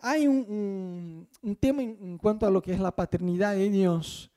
hay 0.00 0.26
un, 0.26 1.28
tema 1.60 1.82
en, 1.82 2.18
cuanto 2.18 2.46
a 2.46 2.50
lo 2.50 2.62
que 2.62 2.72
es 2.72 2.80
la 2.80 2.94
paternidad 2.94 3.54
de 3.54 3.70
Dios, 3.70 4.30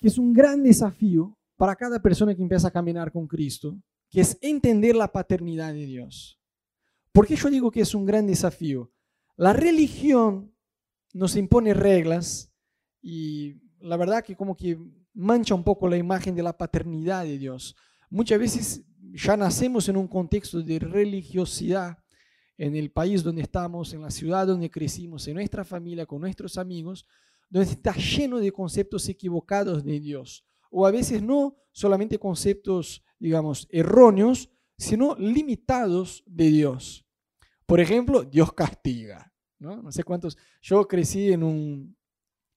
que 0.00 0.08
es 0.08 0.18
un 0.18 0.32
gran 0.32 0.62
desafío 0.62 1.36
para 1.56 1.74
cada 1.74 2.00
persona 2.00 2.34
que 2.34 2.42
empieza 2.42 2.68
a 2.68 2.72
caminar 2.72 3.10
con 3.10 3.26
Cristo, 3.26 3.76
que 4.10 4.20
es 4.20 4.38
entender 4.40 4.94
la 4.94 5.10
paternidad 5.10 5.72
de 5.72 5.86
Dios. 5.86 6.40
¿Por 7.12 7.26
qué 7.26 7.34
yo 7.34 7.50
digo 7.50 7.70
que 7.70 7.80
es 7.80 7.94
un 7.94 8.04
gran 8.04 8.26
desafío? 8.26 8.92
La 9.36 9.52
religión 9.52 10.54
nos 11.12 11.34
impone 11.36 11.74
reglas 11.74 12.52
y 13.02 13.56
la 13.80 13.96
verdad 13.96 14.22
que 14.22 14.36
como 14.36 14.56
que 14.56 14.78
mancha 15.14 15.54
un 15.54 15.64
poco 15.64 15.88
la 15.88 15.96
imagen 15.96 16.34
de 16.34 16.42
la 16.42 16.56
paternidad 16.56 17.24
de 17.24 17.38
Dios. 17.38 17.74
Muchas 18.10 18.38
veces 18.38 18.84
ya 19.12 19.36
nacemos 19.36 19.88
en 19.88 19.96
un 19.96 20.08
contexto 20.08 20.62
de 20.62 20.78
religiosidad 20.78 21.98
en 22.58 22.74
el 22.74 22.90
país 22.90 23.22
donde 23.22 23.42
estamos, 23.42 23.92
en 23.92 24.02
la 24.02 24.10
ciudad 24.10 24.46
donde 24.46 24.70
crecimos, 24.70 25.26
en 25.28 25.34
nuestra 25.34 25.64
familia, 25.64 26.06
con 26.06 26.20
nuestros 26.20 26.56
amigos, 26.58 27.06
donde 27.48 27.70
está 27.70 27.94
lleno 27.94 28.38
de 28.38 28.52
conceptos 28.52 29.08
equivocados 29.08 29.84
de 29.84 30.00
Dios. 30.00 30.44
O 30.70 30.86
a 30.86 30.90
veces 30.90 31.22
no 31.22 31.56
solamente 31.72 32.18
conceptos, 32.18 33.02
digamos, 33.18 33.68
erróneos, 33.70 34.50
sino 34.78 35.14
limitados 35.16 36.22
de 36.26 36.48
Dios. 36.48 37.06
Por 37.66 37.80
ejemplo, 37.80 38.22
Dios 38.22 38.52
castiga. 38.52 39.32
No, 39.58 39.82
no 39.82 39.92
sé 39.92 40.04
cuántos. 40.04 40.36
Yo 40.60 40.86
crecí 40.86 41.32
en, 41.32 41.42
un, 41.42 41.96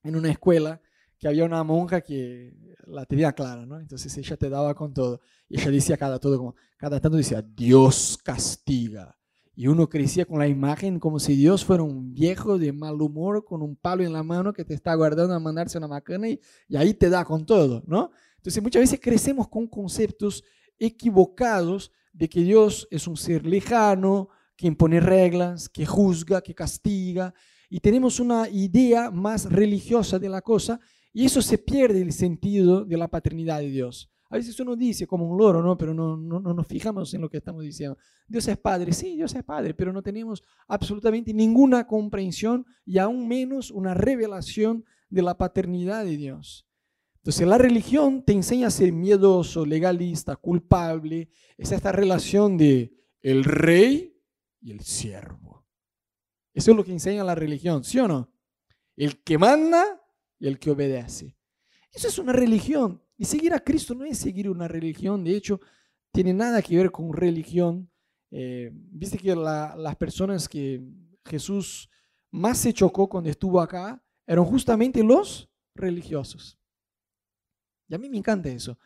en 0.02 0.16
una 0.16 0.30
escuela 0.30 0.80
que 1.18 1.28
había 1.28 1.44
una 1.44 1.62
monja 1.62 2.00
que 2.00 2.54
la 2.86 3.04
tenía 3.04 3.32
clara, 3.32 3.66
¿no? 3.66 3.78
Entonces 3.78 4.16
ella 4.16 4.36
te 4.36 4.48
daba 4.48 4.74
con 4.74 4.92
todo. 4.92 5.20
Y 5.48 5.60
ella 5.60 5.70
decía 5.70 5.96
cada 5.96 6.18
todo 6.18 6.38
como, 6.38 6.54
cada 6.76 7.00
tanto 7.00 7.16
decía, 7.16 7.42
Dios 7.42 8.18
castiga. 8.22 9.19
Y 9.54 9.66
uno 9.66 9.88
crecía 9.88 10.24
con 10.24 10.38
la 10.38 10.48
imagen 10.48 10.98
como 10.98 11.18
si 11.18 11.34
Dios 11.34 11.64
fuera 11.64 11.82
un 11.82 12.14
viejo 12.14 12.58
de 12.58 12.72
mal 12.72 13.00
humor 13.02 13.44
con 13.44 13.62
un 13.62 13.76
palo 13.76 14.04
en 14.04 14.12
la 14.12 14.22
mano 14.22 14.52
que 14.52 14.64
te 14.64 14.74
está 14.74 14.94
guardando 14.94 15.34
a 15.34 15.40
mandarse 15.40 15.76
una 15.76 15.88
macana 15.88 16.28
y, 16.28 16.40
y 16.68 16.76
ahí 16.76 16.94
te 16.94 17.10
da 17.10 17.24
con 17.24 17.44
todo, 17.44 17.82
¿no? 17.86 18.10
Entonces 18.36 18.62
muchas 18.62 18.80
veces 18.80 19.00
crecemos 19.00 19.48
con 19.48 19.66
conceptos 19.66 20.44
equivocados 20.78 21.92
de 22.12 22.28
que 22.28 22.42
Dios 22.42 22.88
es 22.90 23.06
un 23.06 23.16
ser 23.16 23.44
lejano, 23.44 24.28
que 24.56 24.66
impone 24.66 25.00
reglas, 25.00 25.68
que 25.68 25.86
juzga, 25.86 26.40
que 26.40 26.54
castiga, 26.54 27.34
y 27.68 27.80
tenemos 27.80 28.18
una 28.18 28.48
idea 28.48 29.10
más 29.10 29.50
religiosa 29.50 30.18
de 30.18 30.28
la 30.28 30.42
cosa 30.42 30.80
y 31.12 31.24
eso 31.24 31.40
se 31.40 31.56
pierde 31.56 32.02
el 32.02 32.12
sentido 32.12 32.84
de 32.84 32.96
la 32.96 33.08
paternidad 33.08 33.60
de 33.60 33.70
Dios. 33.70 34.10
A 34.30 34.36
veces 34.36 34.58
uno 34.60 34.76
dice 34.76 35.08
como 35.08 35.28
un 35.28 35.36
loro, 35.36 35.60
¿no? 35.60 35.76
Pero 35.76 35.92
no, 35.92 36.16
no, 36.16 36.38
no, 36.38 36.54
nos 36.54 36.66
fijamos 36.66 37.12
en 37.14 37.20
lo 37.20 37.28
que 37.28 37.38
estamos 37.38 37.64
diciendo. 37.64 37.98
Dios 38.28 38.46
es 38.46 38.56
Padre, 38.56 38.92
sí, 38.92 39.16
Dios 39.16 39.34
es 39.34 39.42
Padre, 39.42 39.74
pero 39.74 39.92
no 39.92 40.02
tenemos 40.02 40.44
absolutamente 40.68 41.34
ninguna 41.34 41.86
comprensión 41.86 42.64
y 42.86 42.98
aún 42.98 43.26
menos 43.26 43.72
una 43.72 43.92
revelación 43.92 44.84
de 45.08 45.22
la 45.22 45.36
paternidad 45.36 46.04
de 46.04 46.16
Dios. 46.16 46.64
Entonces 47.16 47.46
la 47.46 47.58
religión 47.58 48.24
te 48.24 48.32
enseña 48.32 48.68
a 48.68 48.70
ser 48.70 48.92
miedoso, 48.92 49.66
legalista, 49.66 50.36
culpable. 50.36 51.28
Es 51.58 51.72
esta 51.72 51.90
relación 51.90 52.56
de 52.56 52.94
el 53.20 53.42
rey 53.42 54.16
y 54.60 54.70
el 54.70 54.80
siervo. 54.80 55.66
Eso 56.54 56.70
es 56.70 56.76
lo 56.76 56.84
que 56.84 56.92
enseña 56.92 57.24
la 57.24 57.34
religión, 57.34 57.82
¿sí 57.82 57.98
o 57.98 58.06
no? 58.06 58.32
El 58.96 59.22
que 59.22 59.38
manda 59.38 60.00
y 60.38 60.46
el 60.46 60.58
que 60.60 60.70
obedece. 60.70 61.36
Eso 61.92 62.08
es 62.08 62.18
una 62.18 62.32
religión. 62.32 63.02
Y 63.20 63.26
seguir 63.26 63.52
a 63.52 63.60
Cristo 63.60 63.94
no 63.94 64.06
es 64.06 64.16
seguir 64.16 64.48
una 64.48 64.66
religión. 64.66 65.22
De 65.22 65.36
hecho, 65.36 65.60
tiene 66.10 66.32
nada 66.32 66.62
que 66.62 66.74
ver 66.74 66.90
con 66.90 67.12
religión. 67.12 67.90
Eh, 68.30 68.70
viste 68.72 69.18
que 69.18 69.36
las 69.36 69.96
personas 69.96 70.48
que 70.48 70.82
Jesús 71.26 71.90
más 72.30 72.56
se 72.56 72.72
chocó 72.72 73.10
cuando 73.10 73.28
estuvo 73.28 73.60
acá 73.60 74.02
eran 74.26 74.46
justamente 74.46 75.04
los 75.04 75.50
religiosos. 75.74 76.58
Y 77.88 77.94
a 77.94 77.98
mí 77.98 78.08
me 78.08 78.16
encanta 78.16 78.48
eso. 78.48 78.78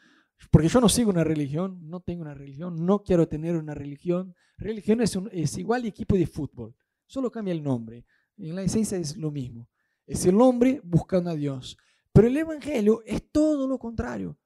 Porque 0.51 0.67
yo 0.67 0.81
no 0.81 0.89
sigo 0.89 1.11
una 1.11 1.23
religión, 1.23 1.89
no 1.89 2.01
tengo 2.01 2.23
una 2.23 2.35
religión, 2.35 2.85
no 2.85 3.05
quiero 3.05 3.29
tener 3.29 3.55
una 3.55 3.73
religión. 3.73 4.35
Religión 4.59 5.01
es, 5.01 5.17
es 5.31 5.59
igual 5.59 5.85
equipo 5.85 6.17
de 6.17 6.27
fútbol, 6.27 6.75
solo 7.07 7.31
cambia 7.31 7.53
el 7.53 7.63
nombre. 7.63 8.05
En 8.37 8.57
la 8.57 8.63
esencia 8.63 8.99
es 8.99 9.17
lo 9.17 9.31
mismo. 9.31 9.69
Es 10.09 10.27
el 10.27 10.41
hombre 10.41 10.81
buscando 10.83 11.31
a 11.31 11.37
Dios. 11.37 11.79
Pero 12.15 12.29
el 12.29 12.37
Evangelio 12.37 13.03
es 13.05 13.29
todo 13.33 13.67
lo 13.67 13.77
contrario. 13.77 14.39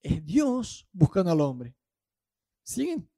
Es 0.00 0.24
Dios 0.24 0.88
buscando 0.92 1.32
al 1.32 1.40
hombre. 1.40 1.76
¿Siguen? 2.62 3.10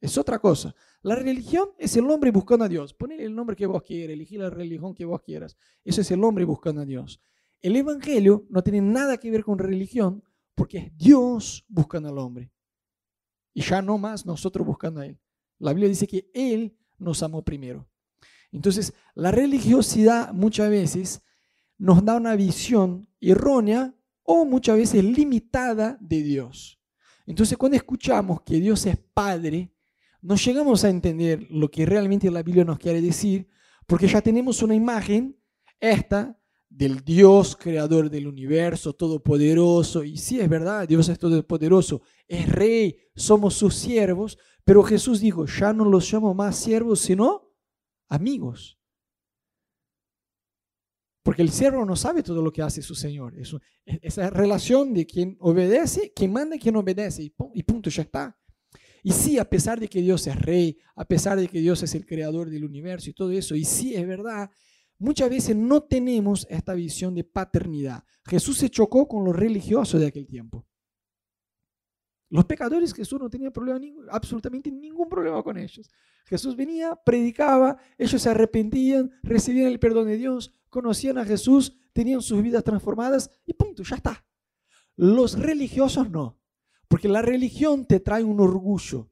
Es 0.00 0.16
otra 0.16 0.38
cosa. 0.38 0.74
La 1.02 1.16
religión 1.16 1.68
es 1.76 1.94
el 1.98 2.08
hombre 2.08 2.30
buscando 2.30 2.64
a 2.64 2.68
Dios. 2.68 2.94
Ponle 2.94 3.22
el 3.22 3.34
nombre 3.34 3.54
que 3.54 3.66
vos 3.66 3.82
quieras, 3.82 4.14
elegí 4.14 4.38
la 4.38 4.48
religión 4.48 4.94
que 4.94 5.04
vos 5.04 5.20
quieras. 5.20 5.54
Eso 5.84 6.00
es 6.00 6.10
el 6.10 6.24
hombre 6.24 6.46
buscando 6.46 6.80
a 6.80 6.86
Dios. 6.86 7.20
El 7.60 7.76
Evangelio 7.76 8.46
no 8.48 8.62
tiene 8.62 8.80
nada 8.80 9.18
que 9.18 9.30
ver 9.30 9.44
con 9.44 9.58
religión 9.58 10.24
porque 10.54 10.78
es 10.78 10.96
Dios 10.96 11.66
buscando 11.68 12.08
al 12.08 12.18
hombre. 12.18 12.50
Y 13.52 13.60
ya 13.60 13.82
no 13.82 13.98
más 13.98 14.24
nosotros 14.24 14.66
buscando 14.66 15.00
a 15.00 15.06
Él. 15.06 15.20
La 15.58 15.72
Biblia 15.74 15.90
dice 15.90 16.06
que 16.06 16.30
Él 16.32 16.74
nos 16.96 17.22
amó 17.22 17.44
primero. 17.44 17.86
Entonces, 18.50 18.94
la 19.14 19.30
religiosidad 19.30 20.32
muchas 20.32 20.70
veces 20.70 21.22
nos 21.76 22.02
da 22.02 22.16
una 22.16 22.34
visión 22.34 23.11
errónea 23.30 23.94
o 24.22 24.44
muchas 24.44 24.76
veces 24.76 25.04
limitada 25.04 25.96
de 26.00 26.22
Dios. 26.22 26.80
Entonces 27.26 27.56
cuando 27.56 27.76
escuchamos 27.76 28.42
que 28.42 28.56
Dios 28.60 28.84
es 28.86 28.96
Padre, 28.96 29.72
no 30.20 30.36
llegamos 30.36 30.84
a 30.84 30.90
entender 30.90 31.46
lo 31.50 31.70
que 31.70 31.86
realmente 31.86 32.30
la 32.30 32.42
Biblia 32.42 32.64
nos 32.64 32.78
quiere 32.78 33.00
decir, 33.00 33.48
porque 33.86 34.06
ya 34.06 34.20
tenemos 34.20 34.62
una 34.62 34.74
imagen, 34.74 35.36
esta, 35.80 36.38
del 36.68 37.04
Dios 37.04 37.56
creador 37.56 38.08
del 38.08 38.26
universo, 38.26 38.94
todopoderoso, 38.94 40.04
y 40.04 40.16
sí 40.16 40.40
es 40.40 40.48
verdad, 40.48 40.88
Dios 40.88 41.08
es 41.08 41.18
todopoderoso, 41.18 42.02
es 42.26 42.48
rey, 42.48 42.96
somos 43.14 43.54
sus 43.54 43.74
siervos, 43.74 44.38
pero 44.64 44.82
Jesús 44.82 45.20
dijo, 45.20 45.44
ya 45.46 45.72
no 45.72 45.84
los 45.84 46.10
llamo 46.10 46.34
más 46.34 46.56
siervos, 46.56 47.00
sino 47.00 47.52
amigos. 48.08 48.78
Porque 51.22 51.42
el 51.42 51.50
siervo 51.50 51.84
no 51.84 51.94
sabe 51.94 52.22
todo 52.22 52.42
lo 52.42 52.52
que 52.52 52.62
hace 52.62 52.82
su 52.82 52.94
Señor. 52.94 53.38
Es 53.38 53.54
esa 53.84 54.30
relación 54.30 54.92
de 54.92 55.06
quien 55.06 55.36
obedece, 55.40 56.12
quien 56.14 56.32
manda 56.32 56.56
y 56.56 56.58
quien 56.58 56.76
obedece. 56.76 57.22
Y 57.54 57.62
punto, 57.62 57.90
ya 57.90 58.02
está. 58.02 58.36
Y 59.04 59.12
sí, 59.12 59.38
a 59.38 59.48
pesar 59.48 59.80
de 59.80 59.88
que 59.88 60.00
Dios 60.00 60.26
es 60.26 60.36
rey, 60.40 60.78
a 60.94 61.04
pesar 61.04 61.38
de 61.38 61.48
que 61.48 61.60
Dios 61.60 61.82
es 61.82 61.94
el 61.94 62.06
creador 62.06 62.50
del 62.50 62.64
universo 62.64 63.10
y 63.10 63.12
todo 63.12 63.32
eso, 63.32 63.56
y 63.56 63.64
sí 63.64 63.94
es 63.94 64.06
verdad, 64.06 64.50
muchas 64.98 65.28
veces 65.28 65.56
no 65.56 65.82
tenemos 65.82 66.46
esta 66.48 66.74
visión 66.74 67.14
de 67.14 67.24
paternidad. 67.24 68.04
Jesús 68.24 68.58
se 68.58 68.70
chocó 68.70 69.08
con 69.08 69.24
los 69.24 69.34
religiosos 69.34 70.00
de 70.00 70.06
aquel 70.06 70.26
tiempo. 70.26 70.64
Los 72.30 72.44
pecadores 72.46 72.94
Jesús 72.94 73.20
no 73.20 73.28
tenía 73.28 73.50
problema, 73.50 73.78
absolutamente 74.10 74.70
ningún 74.70 75.08
problema 75.08 75.42
con 75.42 75.58
ellos. 75.58 75.90
Jesús 76.24 76.56
venía, 76.56 76.96
predicaba, 77.04 77.76
ellos 77.98 78.22
se 78.22 78.30
arrepentían, 78.30 79.10
recibían 79.22 79.66
el 79.66 79.80
perdón 79.80 80.06
de 80.06 80.16
Dios, 80.16 80.52
conocían 80.72 81.18
a 81.18 81.24
Jesús, 81.26 81.76
tenían 81.92 82.22
sus 82.22 82.42
vidas 82.42 82.64
transformadas 82.64 83.30
y 83.44 83.52
punto, 83.52 83.82
ya 83.82 83.96
está. 83.96 84.24
Los 84.96 85.38
religiosos 85.38 86.10
no, 86.10 86.40
porque 86.88 87.08
la 87.08 87.20
religión 87.20 87.86
te 87.86 88.00
trae 88.00 88.24
un 88.24 88.40
orgullo. 88.40 89.10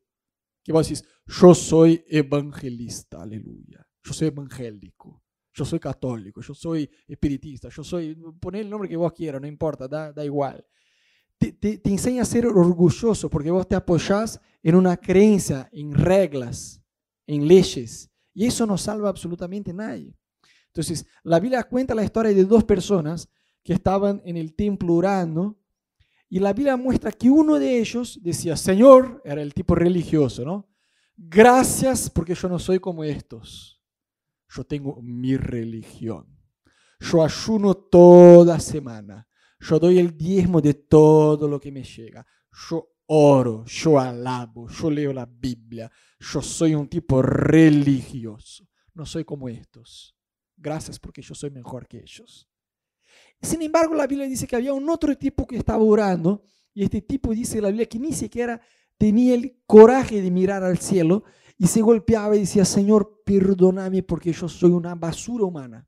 Que 0.64 0.72
vos 0.72 0.88
decís, 0.88 1.04
yo 1.26 1.54
soy 1.54 2.02
evangelista, 2.08 3.22
aleluya. 3.22 3.86
Yo 4.02 4.14
soy 4.14 4.28
evangélico, 4.28 5.22
yo 5.52 5.66
soy 5.66 5.78
católico, 5.78 6.40
yo 6.40 6.54
soy 6.54 6.90
espiritista, 7.06 7.68
yo 7.68 7.84
soy, 7.84 8.14
poné 8.40 8.60
el 8.60 8.70
nombre 8.70 8.88
que 8.88 8.96
vos 8.96 9.12
quieras, 9.12 9.42
no 9.42 9.46
importa, 9.46 9.86
da, 9.86 10.12
da 10.14 10.24
igual. 10.24 10.66
Te, 11.36 11.52
te, 11.52 11.76
te, 11.76 11.90
enseña 11.90 12.22
a 12.22 12.26
ser 12.26 12.46
orgulloso 12.46 13.28
porque 13.28 13.50
vos 13.50 13.68
te 13.68 13.76
apoyás 13.76 14.40
en 14.62 14.76
una 14.76 14.96
creencia, 14.96 15.68
en 15.72 15.92
reglas, 15.92 16.82
en 17.26 17.46
leyes. 17.46 18.10
Y 18.32 18.46
eso 18.46 18.64
no 18.64 18.78
salva 18.78 19.10
absolutamente 19.10 19.72
a 19.72 19.74
nadie. 19.74 20.19
Entonces, 20.70 21.04
la 21.24 21.40
Biblia 21.40 21.64
cuenta 21.64 21.94
la 21.94 22.04
historia 22.04 22.32
de 22.32 22.44
dos 22.44 22.64
personas 22.64 23.28
que 23.64 23.72
estaban 23.72 24.22
en 24.24 24.36
el 24.36 24.54
templo 24.54 24.94
orando 24.94 25.58
y 26.28 26.38
la 26.38 26.52
Biblia 26.52 26.76
muestra 26.76 27.10
que 27.10 27.28
uno 27.28 27.58
de 27.58 27.80
ellos 27.80 28.20
decía, 28.22 28.56
Señor, 28.56 29.20
era 29.24 29.42
el 29.42 29.52
tipo 29.52 29.74
religioso, 29.74 30.44
¿no? 30.44 30.68
Gracias 31.16 32.08
porque 32.08 32.36
yo 32.36 32.48
no 32.48 32.60
soy 32.60 32.78
como 32.78 33.02
estos. 33.02 33.82
Yo 34.48 34.64
tengo 34.64 35.02
mi 35.02 35.36
religión. 35.36 36.38
Yo 37.00 37.24
ayuno 37.24 37.74
toda 37.74 38.60
semana. 38.60 39.26
Yo 39.58 39.80
doy 39.80 39.98
el 39.98 40.16
diezmo 40.16 40.60
de 40.60 40.74
todo 40.74 41.48
lo 41.48 41.60
que 41.60 41.72
me 41.72 41.82
llega. 41.82 42.24
Yo 42.68 42.92
oro, 43.06 43.64
yo 43.66 43.98
alabo, 43.98 44.68
yo 44.68 44.88
leo 44.88 45.12
la 45.12 45.26
Biblia. 45.26 45.90
Yo 46.20 46.40
soy 46.40 46.76
un 46.76 46.88
tipo 46.88 47.20
religioso. 47.22 48.68
No 48.94 49.04
soy 49.04 49.24
como 49.24 49.48
estos 49.48 50.14
gracias 50.60 50.98
porque 50.98 51.22
yo 51.22 51.34
soy 51.34 51.50
mejor 51.50 51.88
que 51.88 51.98
ellos. 51.98 52.48
Sin 53.42 53.62
embargo, 53.62 53.94
la 53.94 54.06
Biblia 54.06 54.28
dice 54.28 54.46
que 54.46 54.56
había 54.56 54.72
un 54.72 54.88
otro 54.88 55.16
tipo 55.16 55.46
que 55.46 55.56
estaba 55.56 55.82
orando 55.82 56.44
y 56.74 56.84
este 56.84 57.02
tipo 57.02 57.32
dice 57.32 57.60
la 57.60 57.68
Biblia 57.68 57.86
que 57.86 57.98
ni 57.98 58.12
siquiera 58.12 58.60
tenía 58.98 59.34
el 59.34 59.62
coraje 59.66 60.20
de 60.20 60.30
mirar 60.30 60.62
al 60.62 60.78
cielo 60.78 61.24
y 61.56 61.66
se 61.66 61.80
golpeaba 61.80 62.36
y 62.36 62.40
decía, 62.40 62.64
Señor, 62.64 63.22
perdóname 63.24 64.02
porque 64.02 64.32
yo 64.32 64.48
soy 64.48 64.70
una 64.70 64.94
basura 64.94 65.44
humana. 65.44 65.86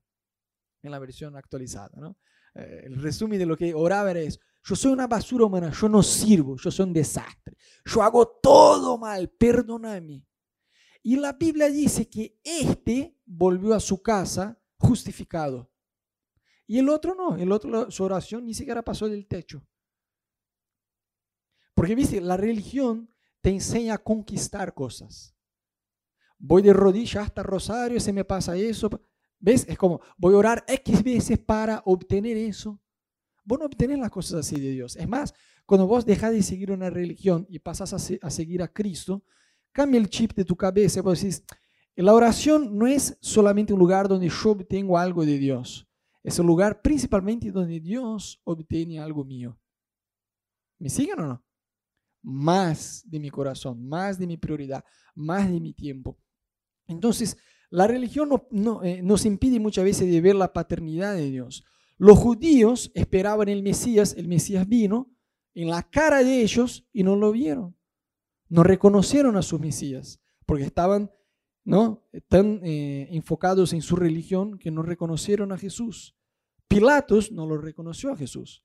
En 0.82 0.90
la 0.90 0.98
versión 0.98 1.36
actualizada, 1.36 1.92
¿no? 1.96 2.16
Eh, 2.54 2.82
el 2.84 3.00
resumen 3.00 3.38
de 3.38 3.46
lo 3.46 3.56
que 3.56 3.72
oraba 3.72 4.10
era. 4.10 4.20
Yo 4.64 4.76
soy 4.76 4.92
una 4.92 5.06
basura 5.06 5.44
humana, 5.44 5.70
yo 5.70 5.88
no 5.88 6.02
sirvo, 6.02 6.56
yo 6.56 6.70
soy 6.70 6.86
un 6.86 6.92
desastre. 6.92 7.56
Yo 7.84 8.02
hago 8.02 8.26
todo 8.42 8.98
mal, 8.98 9.28
perdóname. 9.30 10.24
Y 11.02 11.16
la 11.16 11.32
Biblia 11.32 11.69
dice 11.69 12.08
que 12.08 12.38
este 12.44 13.16
volvió 13.24 13.74
a 13.74 13.80
su 13.80 14.00
casa 14.02 14.62
justificado. 14.82 15.70
Y 16.67 16.79
el 16.79 16.88
otro 16.88 17.14
no, 17.14 17.37
el 17.37 17.52
otro 17.52 17.90
su 17.90 18.05
oración 18.05 18.44
ni 18.44 18.55
siquiera 18.55 18.82
pasó 18.82 19.08
del 19.08 19.26
techo. 19.26 19.67
Porque, 21.75 21.94
viste, 21.94 22.20
la 22.20 22.37
religión 22.37 23.11
te 23.40 23.50
enseña 23.50 23.94
a 23.94 23.99
conquistar 23.99 24.75
cosas. 24.75 25.34
Voy 26.38 26.62
de 26.62 26.73
rodillas 26.73 27.25
hasta 27.25 27.43
Rosario, 27.43 28.00
se 28.00 28.12
me 28.12 28.25
pasa 28.25 28.56
eso. 28.56 28.90
¿Ves? 29.38 29.67
Es 29.69 29.79
como, 29.79 30.00
voy 30.17 30.34
a 30.34 30.38
orar 30.38 30.64
X 30.69 31.02
veces 31.02 31.38
para 31.38 31.82
obtener 31.84 32.37
eso. 32.37 32.81
Vos 33.44 33.58
no 33.58 33.67
obtenés 33.67 33.99
las 33.99 34.11
cosas 34.11 34.40
así 34.40 34.61
de 34.61 34.70
Dios. 34.70 34.96
Es 34.96 35.08
más, 35.08 35.34
cuando 35.67 35.87
vos 35.87 36.05
dejas 36.05 36.32
de 36.32 36.43
seguir 36.43 36.70
una 36.70 36.90
religión 36.90 37.46
y 37.49 37.58
pasas 37.58 37.93
a, 37.93 38.31
seguir 38.31 38.62
a 38.62 38.73
Cristo, 38.73 39.25
cambia 39.73 39.99
el 39.99 40.08
chip 40.08 40.32
de 40.34 40.44
tu 40.44 40.56
cabeza. 40.56 41.02
Vos 41.02 41.20
decís, 41.20 41.43
la 41.97 42.15
oración 42.15 42.79
no 42.79 42.87
es 42.87 43.19
solamente 43.21 43.73
un 43.73 43.79
lugar 43.79 44.09
donde 44.09 44.29
yo 44.29 44.50
obtengo 44.50 44.97
algo 44.99 45.27
de 45.27 45.39
Dios. 45.39 45.87
Es 46.23 46.39
un 46.39 46.47
lugar 46.47 46.81
principalmente 46.81 47.50
donde 47.50 47.81
Dios 47.81 48.41
obtiene 48.44 49.00
algo 49.00 49.25
mío. 49.25 49.59
¿Me 50.79 50.89
siguen 50.89 51.21
o 51.21 51.27
no? 51.27 51.44
Más 52.23 53.03
de 53.09 53.19
mi 53.19 53.31
corazón, 53.31 53.87
más 53.87 54.19
de 54.19 54.27
mi 54.27 54.37
prioridad, 54.37 54.85
más 55.15 55.50
de 55.50 55.61
mi 55.61 55.73
tiempo. 55.73 56.19
Entonces, 56.87 57.37
la 57.71 57.87
religión 57.87 58.31
no, 58.50 58.83
eh, 58.85 59.03
nos 59.03 59.25
impide 59.25 59.59
muchas 59.59 59.85
veces 59.85 60.11
de 60.11 60.21
ver 60.21 60.37
la 60.37 60.53
paternidad 60.53 61.15
de 61.15 61.31
Dios. 61.31 61.65
Los 61.99 62.19
judíos 62.19 62.91
esperaban 62.94 63.49
el 63.49 63.62
Mesías, 63.62 64.15
el 64.17 64.29
Mesías 64.29 64.69
vino 64.69 65.11
en 65.55 65.69
la 65.69 65.83
cara 65.83 66.23
de 66.23 66.43
ellos 66.43 66.87
y 66.93 67.03
no 67.03 67.17
lo 67.17 67.33
vieron. 67.33 67.77
No 68.49 68.62
reconocieron 68.62 69.37
a 69.37 69.43
su 69.43 69.59
Mesías 69.59 70.21
porque 70.47 70.65
estaban 70.65 71.11
¿no? 71.64 72.03
tan 72.29 72.61
eh, 72.64 73.09
enfocados 73.11 73.73
en 73.73 73.82
su 73.82 73.97
religión 73.97 74.59
que 74.59 74.70
no 74.70 74.82
reconocieron 74.82 75.53
a 75.53 75.59
Jesús. 75.59 76.17
Pilatos 76.69 77.31
no 77.32 77.47
lo 77.47 77.59
reconoció 77.59 78.12
a 78.12 78.17
Jesús. 78.17 78.64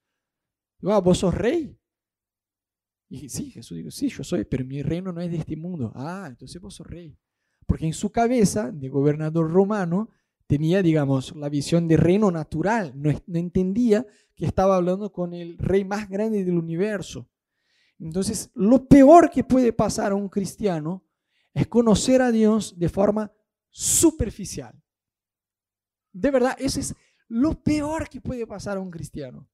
Digo, 0.79 0.93
ah, 0.93 0.99
vos 0.99 1.19
sos 1.19 1.33
rey. 1.33 1.77
Y 3.09 3.29
sí, 3.29 3.51
Jesús 3.51 3.77
dijo, 3.77 3.91
sí, 3.91 4.09
yo 4.09 4.23
soy, 4.23 4.45
pero 4.45 4.65
mi 4.65 4.81
reino 4.81 5.11
no 5.11 5.21
es 5.21 5.31
de 5.31 5.37
este 5.37 5.55
mundo. 5.55 5.91
Ah, 5.95 6.25
entonces 6.27 6.61
vos 6.61 6.75
sos 6.75 6.87
rey. 6.87 7.17
Porque 7.65 7.85
en 7.85 7.93
su 7.93 8.11
cabeza 8.11 8.71
de 8.71 8.89
gobernador 8.89 9.51
romano 9.51 10.09
tenía, 10.45 10.81
digamos, 10.81 11.35
la 11.35 11.49
visión 11.49 11.87
de 11.87 11.97
reino 11.97 12.31
natural. 12.31 12.93
No 12.95 13.11
entendía 13.39 14.05
que 14.35 14.45
estaba 14.45 14.77
hablando 14.77 15.11
con 15.11 15.33
el 15.33 15.57
rey 15.57 15.83
más 15.83 16.09
grande 16.09 16.43
del 16.43 16.57
universo. 16.57 17.29
Entonces, 17.99 18.51
lo 18.53 18.87
peor 18.87 19.29
que 19.29 19.43
puede 19.43 19.73
pasar 19.73 20.11
a 20.11 20.15
un 20.15 20.29
cristiano 20.29 21.03
es 21.57 21.67
conocer 21.67 22.21
a 22.21 22.31
Dios 22.31 22.77
de 22.77 22.87
forma 22.87 23.31
superficial. 23.71 24.79
De 26.13 26.29
verdad, 26.29 26.55
eso 26.59 26.79
es 26.79 26.93
lo 27.29 27.63
peor 27.63 28.07
que 28.07 28.21
puede 28.21 28.45
pasar 28.45 28.77
a 28.77 28.79
un 28.79 28.91
cristiano. 28.91 29.49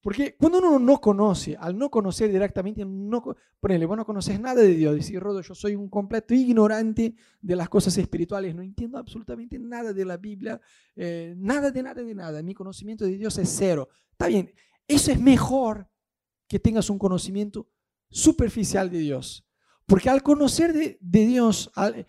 Porque 0.00 0.34
cuando 0.36 0.58
uno 0.58 0.80
no 0.80 1.00
conoce, 1.00 1.56
al 1.56 1.78
no 1.78 1.92
conocer 1.92 2.32
directamente, 2.32 2.84
no, 2.84 3.36
ponele, 3.60 3.86
vos 3.86 3.96
no 3.96 4.04
conoces 4.04 4.40
nada 4.40 4.62
de 4.62 4.74
Dios, 4.74 4.96
decir, 4.96 5.20
Rodo, 5.20 5.42
yo 5.42 5.54
soy 5.54 5.76
un 5.76 5.88
completo 5.88 6.34
ignorante 6.34 7.14
de 7.40 7.54
las 7.54 7.68
cosas 7.68 7.96
espirituales, 7.98 8.52
no 8.56 8.62
entiendo 8.62 8.98
absolutamente 8.98 9.60
nada 9.60 9.92
de 9.92 10.04
la 10.04 10.16
Biblia, 10.16 10.60
eh, 10.96 11.34
nada 11.36 11.70
de 11.70 11.84
nada 11.84 12.02
de 12.02 12.14
nada, 12.16 12.42
mi 12.42 12.52
conocimiento 12.52 13.04
de 13.04 13.16
Dios 13.16 13.38
es 13.38 13.48
cero. 13.48 13.88
Está 14.10 14.26
bien, 14.26 14.52
eso 14.88 15.12
es 15.12 15.20
mejor 15.20 15.88
que 16.48 16.58
tengas 16.58 16.90
un 16.90 16.98
conocimiento 16.98 17.68
superficial 18.10 18.90
de 18.90 18.98
Dios. 18.98 19.46
Porque 19.92 20.08
al 20.08 20.22
conocer 20.22 20.72
de, 20.72 21.26
Dios, 21.26 21.70
al, 21.74 22.06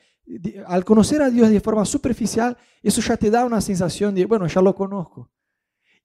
al 0.68 0.86
conocer 0.86 1.22
a 1.22 1.30
Dios 1.30 1.50
de 1.50 1.60
forma 1.60 1.84
superficial, 1.84 2.58
eso 2.82 3.02
ya 3.02 3.18
te 3.18 3.30
da 3.30 3.44
una 3.44 3.60
sensación 3.60 4.16
de, 4.16 4.24
bueno, 4.24 4.48
ya 4.48 4.62
lo 4.62 4.74
conozco. 4.74 5.30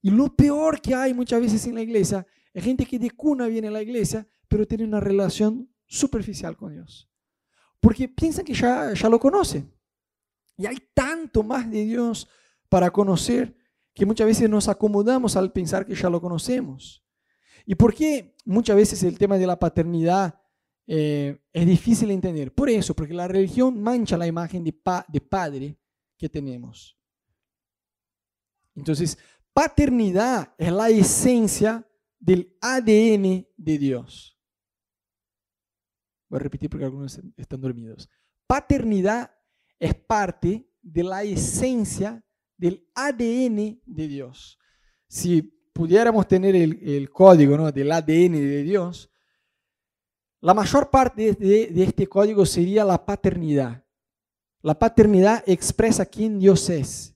Y 0.02 0.10
lo 0.10 0.34
peor 0.34 0.80
que 0.80 0.96
hay 0.96 1.14
muchas 1.14 1.40
veces 1.40 1.64
en 1.68 1.76
la 1.76 1.82
iglesia 1.82 2.26
es 2.52 2.64
gente 2.64 2.84
que 2.84 2.98
de 2.98 3.12
cuna 3.12 3.46
viene 3.46 3.68
a 3.68 3.70
la 3.70 3.80
iglesia, 3.80 4.26
pero 4.48 4.66
tiene 4.66 4.82
una 4.82 4.98
relación 4.98 5.72
superficial 5.86 6.56
con 6.56 6.72
Dios. 6.72 7.08
Porque 7.78 8.08
piensan 8.08 8.44
que 8.44 8.54
ya, 8.54 8.92
ya 8.92 9.08
lo 9.08 9.20
conocen. 9.20 9.72
Y 10.56 10.66
hay 10.66 10.78
tanto 10.92 11.44
más 11.44 11.70
de 11.70 11.84
Dios 11.84 12.26
para 12.68 12.90
conocer 12.90 13.56
que 13.94 14.04
muchas 14.04 14.26
veces 14.26 14.50
nos 14.50 14.66
acomodamos 14.66 15.36
al 15.36 15.52
pensar 15.52 15.86
que 15.86 15.94
ya 15.94 16.10
lo 16.10 16.20
conocemos. 16.20 17.04
¿Y 17.64 17.76
por 17.76 17.94
qué 17.94 18.34
muchas 18.44 18.74
veces 18.74 19.00
el 19.04 19.16
tema 19.16 19.38
de 19.38 19.46
la 19.46 19.60
paternidad 19.60 20.40
eh, 20.88 21.38
es 21.52 21.66
difícil 21.66 22.08
de 22.08 22.14
entender? 22.14 22.54
Por 22.54 22.70
eso, 22.70 22.94
porque 22.94 23.12
la 23.14 23.28
religión 23.28 23.80
mancha 23.80 24.16
la 24.16 24.26
imagen 24.26 24.64
de, 24.64 24.74
de 25.08 25.20
padre 25.20 25.78
que 26.16 26.28
tenemos. 26.28 26.98
Entonces, 28.74 29.18
paternidad 29.52 30.54
es 30.56 30.72
la 30.72 30.88
esencia 30.88 31.86
del 32.18 32.56
ADN 32.60 33.46
de 33.56 33.78
Dios. 33.78 34.38
Voy 36.28 36.38
a 36.38 36.42
repetir 36.42 36.70
porque 36.70 36.84
algunos 36.84 37.20
están 37.36 37.60
dormidos. 37.60 38.08
Paternidad 38.46 39.30
es 39.78 39.94
parte 39.94 40.68
de 40.82 41.04
la 41.04 41.22
esencia 41.22 42.24
del 42.56 42.88
ADN 42.94 43.80
de 43.84 44.08
Dios. 44.08 44.58
Si 45.06 45.42
pudiéramos 45.42 46.26
tener 46.26 46.56
el, 46.56 47.10
código 47.10 47.56
¿no? 47.56 47.70
del 47.70 47.92
ADN 47.92 48.32
de 48.32 48.62
Dios, 48.62 49.10
la 50.40 50.54
mayor 50.54 50.90
parte 50.90 51.32
de, 51.32 51.82
este 51.82 52.06
código 52.06 52.46
sería 52.46 52.84
la 52.84 53.04
paternidad. 53.04 53.84
La 54.62 54.78
paternidad 54.78 55.42
expresa 55.46 56.06
quién 56.06 56.38
Dios 56.38 56.68
es. 56.70 57.14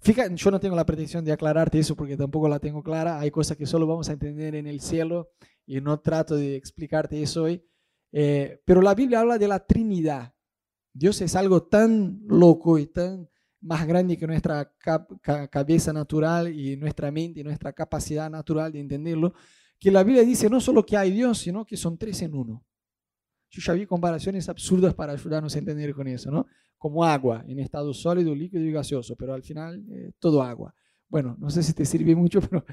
Fíjate, 0.00 0.34
yo 0.36 0.50
no 0.50 0.60
tengo 0.60 0.76
la 0.76 0.86
pretensión 0.86 1.24
de 1.24 1.32
aclararte 1.32 1.78
eso 1.78 1.96
porque 1.96 2.16
tampoco 2.16 2.48
la 2.48 2.58
tengo 2.58 2.82
clara. 2.82 3.18
Hay 3.18 3.30
cosas 3.30 3.56
que 3.56 3.66
solo 3.66 3.86
vamos 3.86 4.08
a 4.08 4.12
entender 4.12 4.54
en 4.54 4.66
el 4.66 4.80
cielo 4.80 5.30
y 5.66 5.80
no 5.80 6.00
trato 6.00 6.36
de 6.36 6.56
explicarte 6.56 7.20
eso 7.22 7.44
hoy. 7.44 7.64
Eh, 8.12 8.60
pero 8.64 8.80
la 8.80 8.94
Biblia 8.94 9.20
habla 9.20 9.38
de 9.38 9.48
la 9.48 9.64
Trinidad. 9.66 10.34
Dios 10.92 11.20
es 11.20 11.36
algo 11.36 11.64
tan 11.64 12.20
loco 12.26 12.78
y 12.78 12.86
tan 12.86 13.28
más 13.60 13.86
grande 13.86 14.16
que 14.16 14.26
nuestra 14.26 14.72
cabeza 15.50 15.92
natural 15.92 16.52
y 16.54 16.76
nuestra 16.76 17.10
mente 17.10 17.40
y 17.40 17.44
nuestra 17.44 17.72
capacidad 17.72 18.30
natural 18.30 18.72
de 18.72 18.80
entenderlo, 18.80 19.34
que 19.78 19.90
la 19.90 20.02
Biblia 20.02 20.24
dice 20.24 20.50
no 20.50 20.60
solo 20.60 20.84
que 20.84 20.96
hay 20.96 21.10
Dios, 21.10 21.38
sino 21.38 21.64
que 21.64 21.76
son 21.76 21.96
tres 21.96 22.22
en 22.22 22.34
uno. 22.34 22.64
Yo 23.50 23.62
ya 23.62 23.72
vi 23.72 23.86
comparaciones 23.86 24.48
absurdas 24.48 24.94
para 24.94 25.12
ayudarnos 25.12 25.54
a 25.54 25.58
entender 25.58 25.94
con 25.94 26.06
eso, 26.06 26.30
¿no? 26.30 26.46
como 26.78 27.04
agua, 27.04 27.44
en 27.46 27.58
estado 27.58 27.92
sólido, 27.92 28.34
líquido 28.34 28.64
y 28.64 28.72
gaseoso, 28.72 29.16
pero 29.16 29.34
al 29.34 29.42
final 29.42 29.84
eh, 29.90 30.12
todo 30.18 30.42
agua. 30.42 30.72
Bueno, 31.08 31.36
no 31.38 31.50
sé 31.50 31.62
si 31.62 31.72
te 31.72 31.84
sirve 31.84 32.14
mucho, 32.14 32.40
pero 32.48 32.64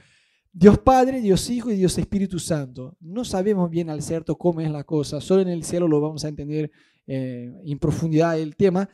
Dios 0.51 0.77
Padre, 0.77 1.19
Dios 1.19 1.50
Hijo 1.50 1.71
y 1.71 1.75
Dios 1.75 1.97
Espíritu 1.97 2.39
Santo. 2.39 2.95
No 3.00 3.25
sabemos 3.25 3.69
bien 3.69 3.89
al 3.89 4.01
cierto 4.01 4.38
cómo 4.38 4.62
es 4.62 4.69
la 4.69 4.83
cosa, 4.83 5.19
solo 5.19 5.41
en 5.41 5.50
el 5.50 5.63
cielo 5.63 5.88
lo 5.88 6.00
vamos 6.00 6.24
a 6.24 6.29
entender 6.29 6.71
eh, 7.07 7.51
en 7.65 7.79
profundidad 7.79 8.39
el 8.39 8.55
tema. 8.55 8.88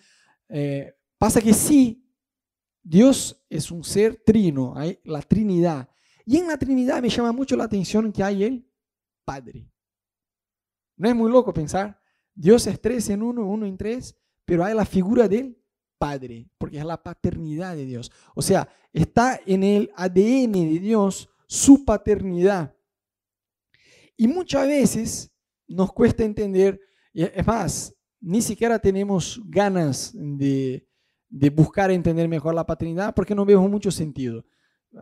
Eh, 0.48 0.94
pasa 1.18 1.42
que 1.42 1.54
sí, 1.54 2.08
Dios 2.82 3.46
es 3.50 3.70
un 3.70 3.84
ser 3.84 4.24
trino, 4.26 4.74
hay 4.76 5.00
la 5.04 5.22
Trinidad. 5.22 5.90
Y 6.26 6.38
en 6.38 6.48
la 6.48 6.58
Trinidad 6.58 7.02
me 7.02 7.10
llama 7.10 7.32
mucho 7.32 7.56
la 7.56 7.66
atención 7.66 8.12
que 8.12 8.24
hay 8.24 8.44
el 8.44 8.68
Padre. 9.26 9.70
No 10.98 11.10
es 11.10 11.16
muy 11.16 11.32
loco 11.32 11.54
pensar, 11.54 12.00
Dios 12.34 12.68
es 12.68 12.80
tres 12.80 13.10
en 13.10 13.24
uno, 13.24 13.46
uno 13.46 13.66
en 13.66 13.78
tres, 13.78 14.16
pero 14.46 14.64
hay 14.64 14.74
la 14.74 14.86
figura 14.86 15.28
del 15.28 15.58
Padre, 15.98 16.50
porque 16.58 16.78
es 16.78 16.86
la 16.86 17.02
paternidad 17.02 17.76
de 17.76 17.86
Dios. 17.86 18.12
O 18.36 18.42
sea, 18.42 18.68
está 18.92 19.40
en 19.46 19.64
el 19.64 19.92
ADN 19.96 20.52
de 20.52 20.80
Dios 20.80 21.30
su 21.48 21.86
paternidad. 21.86 22.76
Y 24.18 24.28
muchas 24.28 24.68
veces 24.68 25.32
nos 25.68 25.92
cuesta 25.94 26.24
entender, 26.24 26.80
es 27.14 27.46
más, 27.46 27.96
ni 28.20 28.42
siquiera 28.42 28.78
tenemos 28.80 29.42
ganas 29.46 30.12
de, 30.14 30.88
buscar 31.54 31.92
entender 31.92 32.28
mejor 32.28 32.54
la 32.54 32.66
paternidad 32.66 33.16
porque 33.16 33.34
no 33.34 33.46
vemos 33.46 33.70
mucho 33.70 33.90
sentido. 33.90 34.46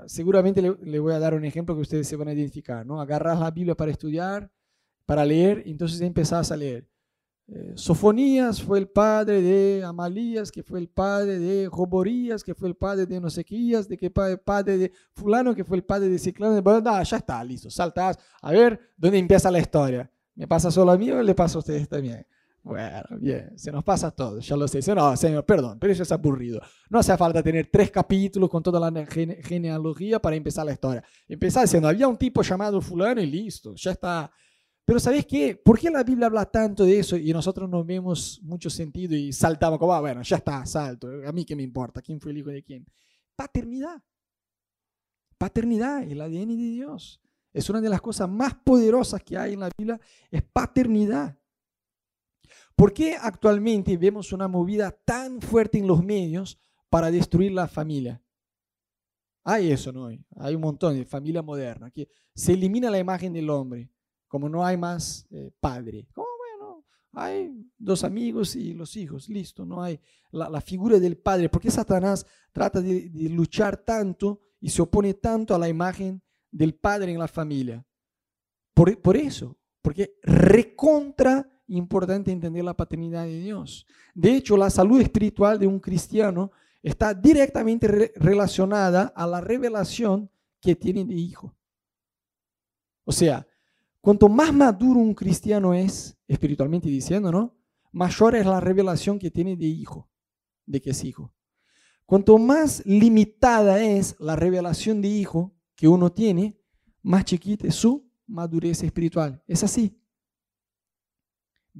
Seguramente 0.05 0.61
le, 0.61 0.99
voy 0.99 1.13
a 1.13 1.19
dar 1.19 1.33
un 1.33 1.45
ejemplo 1.45 1.75
que 1.75 1.81
ustedes 1.81 2.07
se 2.07 2.15
van 2.15 2.27
a 2.27 2.33
identificar, 2.33 2.85
¿no? 2.85 3.01
Agarras 3.01 3.39
la 3.39 3.49
Biblia 3.49 3.75
para 3.75 3.91
estudiar, 3.91 4.51
para 5.05 5.25
leer, 5.25 5.63
entonces 5.65 5.99
empezás 6.01 6.51
a 6.51 6.57
leer. 6.57 6.87
Eh, 7.47 7.73
Sofonías 7.73 8.61
fue 8.61 8.77
el 8.77 8.87
padre 8.87 9.41
de 9.41 9.83
Amalías, 9.83 10.51
que 10.51 10.61
fue 10.61 10.77
el 10.77 10.87
padre 10.87 11.39
de 11.39 11.67
Joborías, 11.67 12.43
que 12.43 12.53
fue 12.53 12.69
el 12.69 12.75
padre 12.75 13.07
de 13.07 13.19
Nosequías, 13.19 13.89
de 13.89 13.97
que 13.97 14.11
padre 14.11 14.77
de 14.77 14.91
fulano, 15.13 15.55
que 15.55 15.63
fue 15.63 15.77
el 15.77 15.83
padre 15.83 16.09
de 16.09 16.19
Ciclano. 16.19 16.61
ya 17.03 17.17
está, 17.17 17.43
listo, 17.43 17.71
saltas. 17.71 18.19
A 18.41 18.51
ver, 18.51 18.79
¿dónde 18.95 19.17
empieza 19.17 19.49
la 19.49 19.59
historia? 19.59 20.11
¿Me 20.35 20.47
pasa 20.47 20.69
solo 20.69 20.91
a 20.91 20.97
mí 20.97 21.09
o 21.09 21.23
le 21.23 21.33
pasa 21.33 21.57
a 21.57 21.59
ustedes 21.59 21.89
también? 21.89 22.25
Bueno, 22.61 23.03
bien, 23.19 23.57
se 23.57 23.71
nos 23.71 23.83
pasa 23.83 24.11
todo, 24.11 24.39
ya 24.39 24.55
lo 24.55 24.67
sé. 24.67 24.79
No, 24.93 25.15
señor, 25.15 25.45
perdón, 25.45 25.79
pero 25.79 25.93
eso 25.93 26.03
es 26.03 26.11
aburrido. 26.11 26.61
No 26.89 26.99
hace 26.99 27.15
falta 27.17 27.41
tener 27.41 27.69
tres 27.71 27.89
capítulos 27.89 28.49
con 28.49 28.61
toda 28.61 28.79
la 28.79 29.05
genealogía 29.05 30.19
para 30.19 30.35
empezar 30.35 30.65
la 30.65 30.73
historia. 30.73 31.03
Empezar 31.27 31.63
diciendo, 31.63 31.87
había 31.87 32.07
un 32.07 32.17
tipo 32.17 32.41
llamado 32.41 32.81
fulano 32.81 33.21
y 33.21 33.25
listo, 33.25 33.73
ya 33.75 33.91
está. 33.91 34.31
Pero 34.85 34.99
¿sabes 34.99 35.25
qué? 35.25 35.55
¿Por 35.55 35.79
qué 35.79 35.89
la 35.89 36.03
Biblia 36.03 36.27
habla 36.27 36.45
tanto 36.45 36.83
de 36.83 36.99
eso 36.99 37.15
y 37.15 37.31
nosotros 37.31 37.69
no 37.69 37.83
vemos 37.85 38.41
mucho 38.43 38.69
sentido 38.69 39.15
y 39.15 39.31
saltamos 39.31 39.79
como, 39.79 39.93
ah, 39.93 40.01
bueno, 40.01 40.21
ya 40.21 40.37
está, 40.37 40.65
salto, 40.65 41.07
a 41.25 41.31
mí 41.31 41.45
qué 41.45 41.55
me 41.55 41.63
importa, 41.63 42.01
quién 42.01 42.19
fue 42.19 42.31
el 42.31 42.39
hijo 42.39 42.49
de 42.49 42.63
quién? 42.63 42.85
Paternidad. 43.35 44.01
Paternidad, 45.37 46.03
el 46.03 46.19
ADN 46.19 46.49
de 46.49 46.71
Dios. 46.71 47.21
Es 47.53 47.69
una 47.69 47.81
de 47.81 47.89
las 47.89 48.01
cosas 48.01 48.29
más 48.29 48.53
poderosas 48.53 49.23
que 49.23 49.37
hay 49.37 49.53
en 49.53 49.61
la 49.61 49.69
Biblia, 49.77 49.99
es 50.29 50.43
paternidad. 50.43 51.38
¿Por 52.79 52.93
qué 52.93 53.17
actualmente 53.21 53.97
vemos 53.97 54.31
una 54.31 54.47
movida 54.47 54.89
tan 54.89 55.41
fuerte 55.41 55.77
en 55.77 55.85
los 55.85 56.01
medios 56.01 56.57
para 56.89 57.11
destruir 57.11 57.51
la 57.51 57.67
familia? 57.67 58.23
Hay 59.43 59.69
eso, 59.69 59.91
¿no? 59.91 60.07
Hay 60.37 60.55
un 60.55 60.61
montón 60.61 60.95
de 60.95 61.03
familia 61.03 61.41
moderna, 61.41 61.91
que 61.91 62.07
se 62.33 62.53
elimina 62.53 62.89
la 62.89 62.97
imagen 62.97 63.33
del 63.33 63.49
hombre, 63.49 63.91
como 64.29 64.47
no 64.47 64.65
hay 64.65 64.77
más 64.77 65.27
eh, 65.29 65.51
padre. 65.59 66.07
Como 66.13 66.29
bueno, 66.37 66.85
hay 67.11 67.69
dos 67.77 68.05
amigos 68.05 68.55
y 68.55 68.73
los 68.73 68.95
hijos, 68.95 69.27
listo, 69.27 69.65
no 69.65 69.83
hay 69.83 69.99
la, 70.31 70.61
figura 70.61 70.99
del 70.99 71.17
padre. 71.17 71.49
¿Por 71.49 71.61
qué 71.61 71.71
Satanás 71.71 72.25
trata 72.53 72.79
de, 72.79 73.11
luchar 73.29 73.75
tanto 73.75 74.39
y 74.61 74.69
se 74.69 74.81
opone 74.81 75.15
tanto 75.15 75.53
a 75.53 75.59
la 75.59 75.67
imagen 75.67 76.23
del 76.49 76.75
padre 76.75 77.11
en 77.11 77.19
la 77.19 77.27
familia? 77.27 77.85
Por 78.73 79.17
eso, 79.17 79.59
porque 79.81 80.17
recontra 80.23 81.58
importante 81.69 82.31
entender 82.31 82.63
la 82.63 82.75
paternidad 82.75 83.25
de 83.25 83.39
Dios. 83.39 83.85
De 84.13 84.35
hecho, 84.35 84.57
la 84.57 84.69
salud 84.69 84.99
espiritual 84.99 85.57
de 85.57 85.67
un 85.67 85.79
cristiano 85.79 86.51
está 86.81 87.13
directamente 87.13 88.11
relacionada 88.15 89.13
a 89.15 89.27
la 89.27 89.41
revelación 89.41 90.29
que 90.59 90.75
tiene 90.75 91.05
de 91.05 91.15
hijo. 91.15 91.55
O 93.05 93.11
sea, 93.11 93.47
cuanto 94.01 94.29
más 94.29 94.53
maduro 94.53 94.99
un 94.99 95.13
cristiano 95.13 95.73
es, 95.73 96.17
espiritualmente 96.27 96.89
diciendo, 96.89 97.31
¿no? 97.31 97.55
Mayor 97.91 98.35
es 98.35 98.45
la 98.45 98.59
revelación 98.59 99.17
que 99.17 99.31
tiene 99.31 99.55
de 99.55 99.65
hijo, 99.65 100.09
de 100.65 100.81
que 100.81 100.91
es 100.91 101.03
hijo. 101.03 101.33
Cuanto 102.05 102.37
más 102.37 102.83
limitada 102.85 103.83
es 103.83 104.15
la 104.19 104.35
revelación 104.35 105.01
de 105.01 105.07
hijo 105.07 105.55
que 105.75 105.87
uno 105.87 106.11
tiene, 106.11 106.59
más 107.01 107.25
chiquita 107.25 107.67
es 107.67 107.75
su 107.75 108.09
madurez 108.27 108.83
espiritual. 108.83 109.43
Es 109.47 109.63
así. 109.63 109.98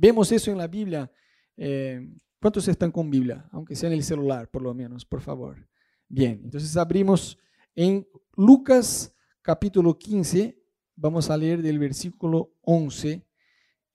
Vemos 0.02 0.32
eso 0.32 0.50
en 0.50 0.58
la 0.58 0.68
Biblia. 0.68 1.12
Eh, 1.58 2.10
¿Cuántos 2.40 2.66
están 2.70 2.90
con 2.90 3.10
Biblia? 3.10 3.50
Aunque 3.52 3.76
sea 3.76 3.88
en 3.88 3.94
el 3.96 4.04
celular, 4.04 4.50
por 4.50 4.62
lo 4.62 4.74
menos, 4.74 5.04
por 5.04 5.20
favor. 5.20 5.68
Bien, 6.08 6.40
entonces 6.42 6.78
abrimos 6.78 7.38
en 7.76 8.08
Lucas 8.38 9.14
capítulo 9.42 10.00
15. 10.00 10.58
Vamos 10.96 11.30
a 11.30 11.36
leer 11.36 11.62
del 11.62 11.80
versículo 11.80 12.54
11 12.62 13.28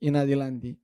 en 0.00 0.16
adelante. 0.16 0.78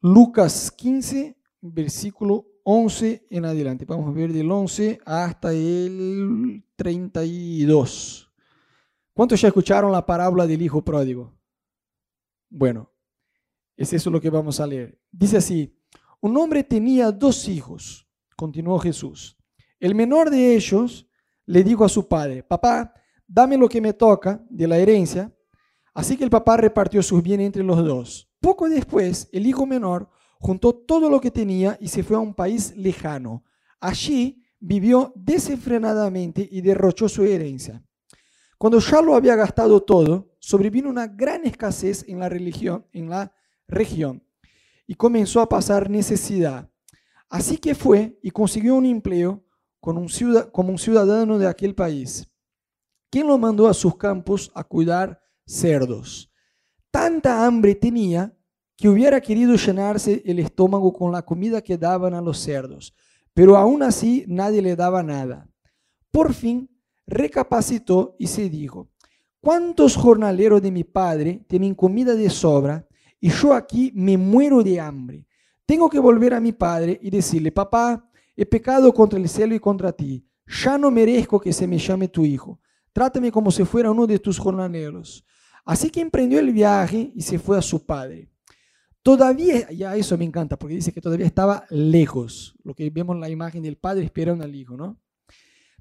Lucas 0.00 0.72
15, 0.72 1.38
versículo 1.60 2.48
11 2.64 3.28
en 3.30 3.44
adelante. 3.44 3.84
Vamos 3.84 4.08
a 4.08 4.12
ver 4.12 4.32
del 4.32 4.50
11 4.50 4.98
hasta 5.04 5.52
el 5.52 6.64
32. 6.74 8.25
¿Cuántos 9.16 9.40
ya 9.40 9.48
escucharon 9.48 9.90
la 9.90 10.04
parábola 10.04 10.46
del 10.46 10.60
hijo 10.60 10.84
pródigo? 10.84 11.34
Bueno, 12.50 12.92
es 13.74 13.90
eso 13.94 14.10
lo 14.10 14.20
que 14.20 14.28
vamos 14.28 14.60
a 14.60 14.66
leer. 14.66 15.00
Dice 15.10 15.38
así, 15.38 15.74
un 16.20 16.36
hombre 16.36 16.62
tenía 16.62 17.10
dos 17.10 17.48
hijos, 17.48 18.06
continuó 18.36 18.78
Jesús. 18.78 19.38
El 19.80 19.94
menor 19.94 20.28
de 20.28 20.54
ellos 20.54 21.08
le 21.46 21.64
dijo 21.64 21.82
a 21.82 21.88
su 21.88 22.06
padre, 22.06 22.42
papá, 22.42 22.92
dame 23.26 23.56
lo 23.56 23.70
que 23.70 23.80
me 23.80 23.94
toca 23.94 24.44
de 24.50 24.68
la 24.68 24.76
herencia. 24.76 25.34
Así 25.94 26.18
que 26.18 26.24
el 26.24 26.30
papá 26.30 26.58
repartió 26.58 27.02
sus 27.02 27.22
bienes 27.22 27.46
entre 27.46 27.64
los 27.64 27.82
dos. 27.82 28.30
Poco 28.38 28.68
después, 28.68 29.30
el 29.32 29.46
hijo 29.46 29.64
menor 29.64 30.10
juntó 30.38 30.74
todo 30.74 31.08
lo 31.08 31.22
que 31.22 31.30
tenía 31.30 31.78
y 31.80 31.88
se 31.88 32.02
fue 32.02 32.16
a 32.18 32.20
un 32.20 32.34
país 32.34 32.76
lejano. 32.76 33.44
Allí 33.80 34.44
vivió 34.60 35.14
desenfrenadamente 35.16 36.46
y 36.52 36.60
derrochó 36.60 37.08
su 37.08 37.24
herencia. 37.24 37.82
Cuando 38.58 38.78
ya 38.78 39.02
lo 39.02 39.14
había 39.14 39.36
gastado 39.36 39.82
todo, 39.82 40.32
sobrevino 40.38 40.88
una 40.88 41.06
gran 41.06 41.44
escasez 41.44 42.04
en 42.08 42.20
la, 42.20 42.28
religión, 42.28 42.86
en 42.92 43.10
la 43.10 43.32
región 43.68 44.22
y 44.86 44.94
comenzó 44.94 45.40
a 45.40 45.48
pasar 45.48 45.90
necesidad. 45.90 46.70
Así 47.28 47.58
que 47.58 47.74
fue 47.74 48.18
y 48.22 48.30
consiguió 48.30 48.76
un 48.76 48.86
empleo 48.86 49.44
con 49.80 49.98
un 49.98 50.08
como 50.52 50.70
un 50.70 50.78
ciudadano 50.78 51.38
de 51.38 51.46
aquel 51.46 51.74
país, 51.74 52.28
quien 53.10 53.26
lo 53.26 53.38
mandó 53.38 53.68
a 53.68 53.74
sus 53.74 53.96
campos 53.96 54.50
a 54.54 54.64
cuidar 54.64 55.20
cerdos. 55.44 56.30
Tanta 56.90 57.44
hambre 57.44 57.74
tenía 57.74 58.36
que 58.76 58.88
hubiera 58.88 59.20
querido 59.20 59.56
llenarse 59.56 60.22
el 60.24 60.38
estómago 60.38 60.92
con 60.92 61.12
la 61.12 61.22
comida 61.22 61.62
que 61.62 61.78
daban 61.78 62.14
a 62.14 62.20
los 62.20 62.38
cerdos, 62.38 62.94
pero 63.34 63.56
aún 63.56 63.82
así 63.82 64.24
nadie 64.28 64.62
le 64.62 64.76
daba 64.76 65.02
nada. 65.02 65.48
Por 66.10 66.32
fin 66.32 66.70
recapacitó 67.06 68.16
y 68.18 68.26
se 68.26 68.48
dijo, 68.48 68.90
¿cuántos 69.40 69.96
jornaleros 69.96 70.60
de 70.60 70.70
mi 70.70 70.84
padre 70.84 71.44
tienen 71.46 71.74
comida 71.74 72.14
de 72.14 72.30
sobra 72.30 72.86
y 73.20 73.30
yo 73.30 73.54
aquí 73.54 73.92
me 73.94 74.16
muero 74.16 74.62
de 74.62 74.80
hambre? 74.80 75.26
Tengo 75.64 75.88
que 75.88 75.98
volver 75.98 76.34
a 76.34 76.40
mi 76.40 76.52
padre 76.52 76.98
y 77.02 77.10
decirle, 77.10 77.52
papá, 77.52 78.08
he 78.36 78.46
pecado 78.46 78.92
contra 78.92 79.18
el 79.18 79.28
cielo 79.28 79.54
y 79.54 79.60
contra 79.60 79.92
ti, 79.92 80.26
ya 80.46 80.78
no 80.78 80.90
merezco 80.90 81.40
que 81.40 81.52
se 81.52 81.66
me 81.66 81.78
llame 81.78 82.08
tu 82.08 82.24
hijo, 82.24 82.60
trátame 82.92 83.32
como 83.32 83.50
si 83.50 83.64
fuera 83.64 83.90
uno 83.90 84.06
de 84.06 84.18
tus 84.18 84.38
jornaleros. 84.38 85.24
Así 85.64 85.90
que 85.90 86.00
emprendió 86.00 86.38
el 86.38 86.52
viaje 86.52 87.10
y 87.14 87.22
se 87.22 87.40
fue 87.40 87.58
a 87.58 87.62
su 87.62 87.84
padre. 87.84 88.30
Todavía, 89.02 89.70
ya 89.70 89.96
eso 89.96 90.16
me 90.16 90.24
encanta, 90.24 90.56
porque 90.56 90.76
dice 90.76 90.92
que 90.92 91.00
todavía 91.00 91.26
estaba 91.26 91.64
lejos, 91.70 92.56
lo 92.62 92.74
que 92.74 92.90
vemos 92.90 93.14
en 93.14 93.20
la 93.20 93.30
imagen 93.30 93.62
del 93.62 93.76
padre 93.76 94.04
esperando 94.04 94.44
al 94.44 94.54
hijo, 94.54 94.76
¿no? 94.76 95.00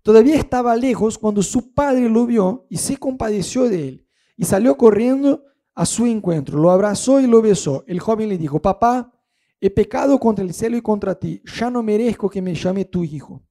Todavía 0.05 0.35
estaba 0.35 0.75
lejos 0.75 1.17
cuando 1.17 1.41
su 1.41 1.73
padre 1.73 2.07
lo 2.07 2.27
vio 2.27 2.67
y 2.69 2.77
se 2.77 2.95
compadeció 2.97 3.67
de 3.67 3.87
él 3.87 4.07
y 4.37 4.45
salió 4.45 4.77
corriendo 4.77 5.45
a 5.73 5.83
su 5.87 6.05
encuentro. 6.05 6.59
Lo 6.59 6.69
abrazó 6.69 7.19
y 7.19 7.25
lo 7.25 7.41
besó. 7.41 7.83
El 7.87 7.99
joven 7.99 8.29
le 8.29 8.37
dijo, 8.37 8.61
papá, 8.61 9.11
he 9.59 9.71
pecado 9.71 10.19
contra 10.19 10.45
el 10.45 10.53
cielo 10.53 10.77
y 10.77 10.83
contra 10.83 11.15
ti, 11.15 11.41
ya 11.57 11.71
no 11.71 11.81
merezco 11.81 12.29
que 12.29 12.39
me 12.39 12.53
llame 12.53 12.85
tu 12.85 13.03
hijo. 13.03 13.41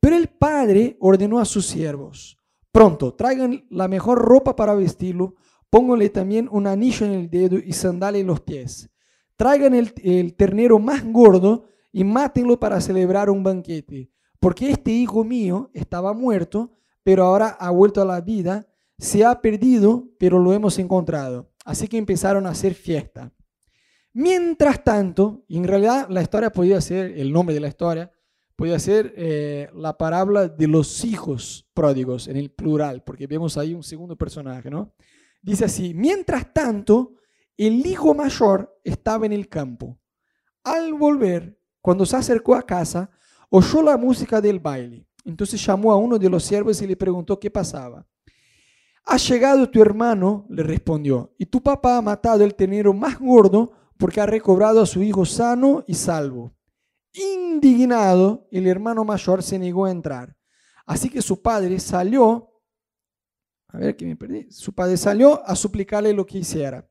Pero 0.00 0.16
el 0.16 0.26
padre 0.26 0.96
ordenó 0.98 1.38
a 1.38 1.44
sus 1.44 1.64
siervos, 1.66 2.38
pronto, 2.72 3.14
traigan 3.14 3.64
la 3.70 3.86
mejor 3.86 4.18
ropa 4.18 4.56
para 4.56 4.74
vestirlo, 4.74 5.36
pónganle 5.70 6.10
también 6.10 6.48
un 6.50 6.66
anillo 6.66 7.06
en 7.06 7.12
el 7.12 7.30
dedo 7.30 7.56
y 7.56 7.72
sandales 7.72 8.22
en 8.22 8.26
los 8.26 8.40
pies. 8.40 8.90
Traigan 9.36 9.76
el, 9.76 9.92
el 10.02 10.34
ternero 10.34 10.80
más 10.80 11.04
gordo 11.04 11.66
y 11.92 12.02
mátenlo 12.02 12.58
para 12.58 12.80
celebrar 12.80 13.30
un 13.30 13.44
banquete 13.44 14.10
porque 14.44 14.68
este 14.68 14.90
hijo 14.90 15.24
mío 15.24 15.70
estaba 15.72 16.12
muerto, 16.12 16.70
pero 17.02 17.24
ahora 17.24 17.48
ha 17.48 17.70
vuelto 17.70 18.02
a 18.02 18.04
la 18.04 18.20
vida, 18.20 18.68
se 18.98 19.24
ha 19.24 19.40
perdido, 19.40 20.10
pero 20.18 20.38
lo 20.38 20.52
hemos 20.52 20.78
encontrado. 20.78 21.50
Así 21.64 21.88
que 21.88 21.96
empezaron 21.96 22.46
a 22.46 22.50
hacer 22.50 22.74
fiesta. 22.74 23.32
Mientras 24.12 24.84
tanto, 24.84 25.46
en 25.48 25.64
realidad 25.64 26.08
la 26.10 26.20
historia 26.20 26.52
podía 26.52 26.78
ser, 26.82 27.18
el 27.18 27.32
nombre 27.32 27.54
de 27.54 27.60
la 27.62 27.68
historia, 27.68 28.12
podía 28.54 28.78
ser 28.78 29.14
eh, 29.16 29.70
la 29.74 29.96
parábola 29.96 30.46
de 30.46 30.68
los 30.68 31.06
hijos 31.06 31.66
pródigos 31.72 32.28
en 32.28 32.36
el 32.36 32.50
plural, 32.50 33.02
porque 33.02 33.26
vemos 33.26 33.56
ahí 33.56 33.72
un 33.72 33.82
segundo 33.82 34.14
personaje, 34.14 34.68
¿no? 34.68 34.94
Dice 35.40 35.64
así, 35.64 35.94
mientras 35.94 36.52
tanto, 36.52 37.14
el 37.56 37.86
hijo 37.86 38.12
mayor 38.12 38.78
estaba 38.84 39.24
en 39.24 39.32
el 39.32 39.48
campo. 39.48 39.98
Al 40.62 40.92
volver, 40.92 41.58
cuando 41.80 42.04
se 42.04 42.18
acercó 42.18 42.56
a 42.56 42.66
casa, 42.66 43.10
oyó 43.50 43.82
la 43.82 43.96
música 43.96 44.40
del 44.40 44.60
baile. 44.60 45.06
Entonces 45.24 45.64
llamó 45.64 45.92
a 45.92 45.96
uno 45.96 46.18
de 46.18 46.28
los 46.28 46.44
siervos 46.44 46.80
y 46.82 46.86
le 46.86 46.96
preguntó 46.96 47.38
qué 47.38 47.50
pasaba. 47.50 48.06
Ha 49.06 49.16
llegado 49.16 49.68
tu 49.68 49.82
hermano, 49.82 50.46
le 50.48 50.62
respondió, 50.62 51.34
y 51.38 51.46
tu 51.46 51.62
papá 51.62 51.98
ha 51.98 52.02
matado 52.02 52.42
el 52.42 52.54
ternero 52.54 52.92
más 52.94 53.18
gordo 53.18 53.72
porque 53.98 54.20
ha 54.20 54.26
recobrado 54.26 54.80
a 54.80 54.86
su 54.86 55.02
hijo 55.02 55.24
sano 55.24 55.84
y 55.86 55.94
salvo. 55.94 56.54
Indignado, 57.12 58.48
el 58.50 58.66
hermano 58.66 59.04
mayor 59.04 59.42
se 59.42 59.58
negó 59.58 59.84
a 59.84 59.90
entrar. 59.90 60.36
Así 60.86 61.08
que 61.08 61.22
su 61.22 61.40
padre 61.40 61.78
salió, 61.80 62.50
a 63.68 63.78
ver 63.78 63.96
que 63.96 64.06
me 64.06 64.16
perdí, 64.16 64.50
su 64.50 64.74
padre 64.74 64.96
salió 64.96 65.46
a 65.46 65.54
suplicarle 65.54 66.12
lo 66.12 66.26
que 66.26 66.38
hiciera. 66.38 66.88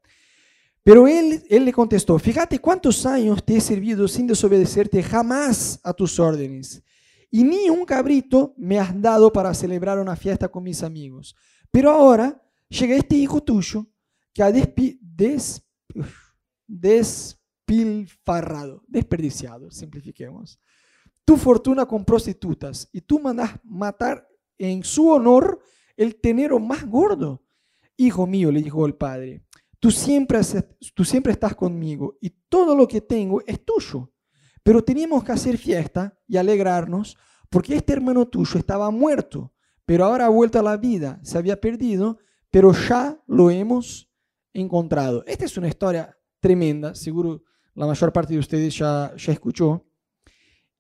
Pero 0.84 1.08
él, 1.08 1.44
él 1.50 1.66
le 1.66 1.72
contestó, 1.72 2.20
fíjate 2.20 2.60
cuántos 2.60 3.06
años 3.06 3.44
te 3.44 3.56
he 3.56 3.62
servido 3.62 4.08
sin 4.08 4.28
desobedecerte 4.28 5.02
jamás 5.02 5.80
a 5.84 5.94
tus 5.94 6.20
órdenes. 6.20 6.84
Y 7.32 7.44
ni 7.44 7.70
un 7.70 7.86
cabrito 7.86 8.54
me 8.58 8.80
has 8.80 9.00
dado 9.02 9.32
para 9.32 9.54
celebrar 9.54 9.98
una 9.98 10.16
fiesta 10.16 10.50
con 10.50 10.63
mis 10.63 10.84
amigos. 10.84 11.36
Pero 11.72 11.90
ahora 11.90 12.40
llega 12.70 12.96
este 12.96 13.16
hijo 13.16 13.42
tuyo 13.42 13.88
que 14.34 14.44
ha 14.44 14.52
despi 14.52 15.00
des 15.02 15.63
despilfarrado, 16.68 18.84
desperdiciado, 18.88 19.72
simplifiquemos, 19.72 20.60
tu 21.25 21.38
fortuna 21.38 21.86
con 21.86 22.04
prostitutas 22.04 22.90
y 22.92 23.02
tú 23.02 23.20
mandas 23.20 23.52
matar 23.63 24.28
en 24.58 24.84
su 24.84 25.10
honor 25.10 25.62
el 25.96 26.20
tenero 26.20 26.60
más 26.60 26.86
gordo. 26.86 27.42
Hijo 27.96 28.28
mío, 28.28 28.52
le 28.52 28.62
dijo 28.62 28.86
el 28.86 28.96
padre, 28.96 29.46
tú 29.84 29.92
siempre, 29.92 30.40
estás 30.40 31.56
conmigo 31.56 32.18
y 32.22 32.30
todo 32.48 32.74
lo 32.74 32.88
que 32.88 33.02
tengo 33.02 33.42
es 33.46 33.66
tuyo. 33.66 34.13
Pero 34.63 34.82
teníamos 34.82 35.25
que 35.25 35.34
hacer 35.34 35.58
fiesta 35.58 36.18
y 36.25 36.38
alegrarnos 36.38 37.18
porque 37.50 37.75
este 37.75 37.92
hermano 37.92 38.25
tuyo 38.25 38.58
estaba 38.58 38.90
muerto, 38.92 39.52
pero 39.86 40.06
ahora 40.06 40.28
ha 40.28 40.30
vuelto 40.30 40.58
a 40.58 40.63
la 40.63 40.78
vida, 40.78 41.20
se 41.22 41.38
había 41.38 41.60
perdido, 41.60 42.18
pero 42.50 42.72
ya 42.72 43.22
lo 43.28 43.52
hemos 43.52 44.10
encontrado. 44.54 45.22
Esta 45.28 45.44
es 45.44 45.58
una 45.58 45.68
historia 45.68 46.18
tremenda, 46.40 46.96
seguro 46.96 47.44
la 47.75 47.86
mayor 47.86 48.13
parte 48.13 48.32
de 48.32 48.40
ustedes 48.40 48.78
ya, 48.78 49.13
ya 49.18 49.34
escuchó. 49.34 49.86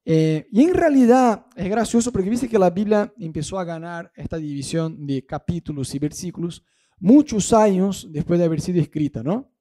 Eh, 0.05 0.47
y 0.49 0.63
en 0.63 0.73
realidad 0.73 1.47
es 1.57 1.69
gracioso 1.69 2.09
porque 2.13 2.29
viste 2.29 2.47
que 2.47 2.57
la 2.57 2.69
Biblia 2.69 3.13
empezó 3.19 3.59
a 3.59 3.65
ganar 3.65 4.13
esta 4.15 4.37
división 4.37 5.05
de 5.05 5.25
capítulos 5.25 5.93
y 5.93 5.99
versículos 5.99 6.63
muchos 7.03 7.51
años 7.51 8.07
después 8.09 8.39
de 8.39 8.45
haber 8.45 8.61
sido 8.61 8.81
escrita, 8.81 9.21
¿no? 9.21 9.51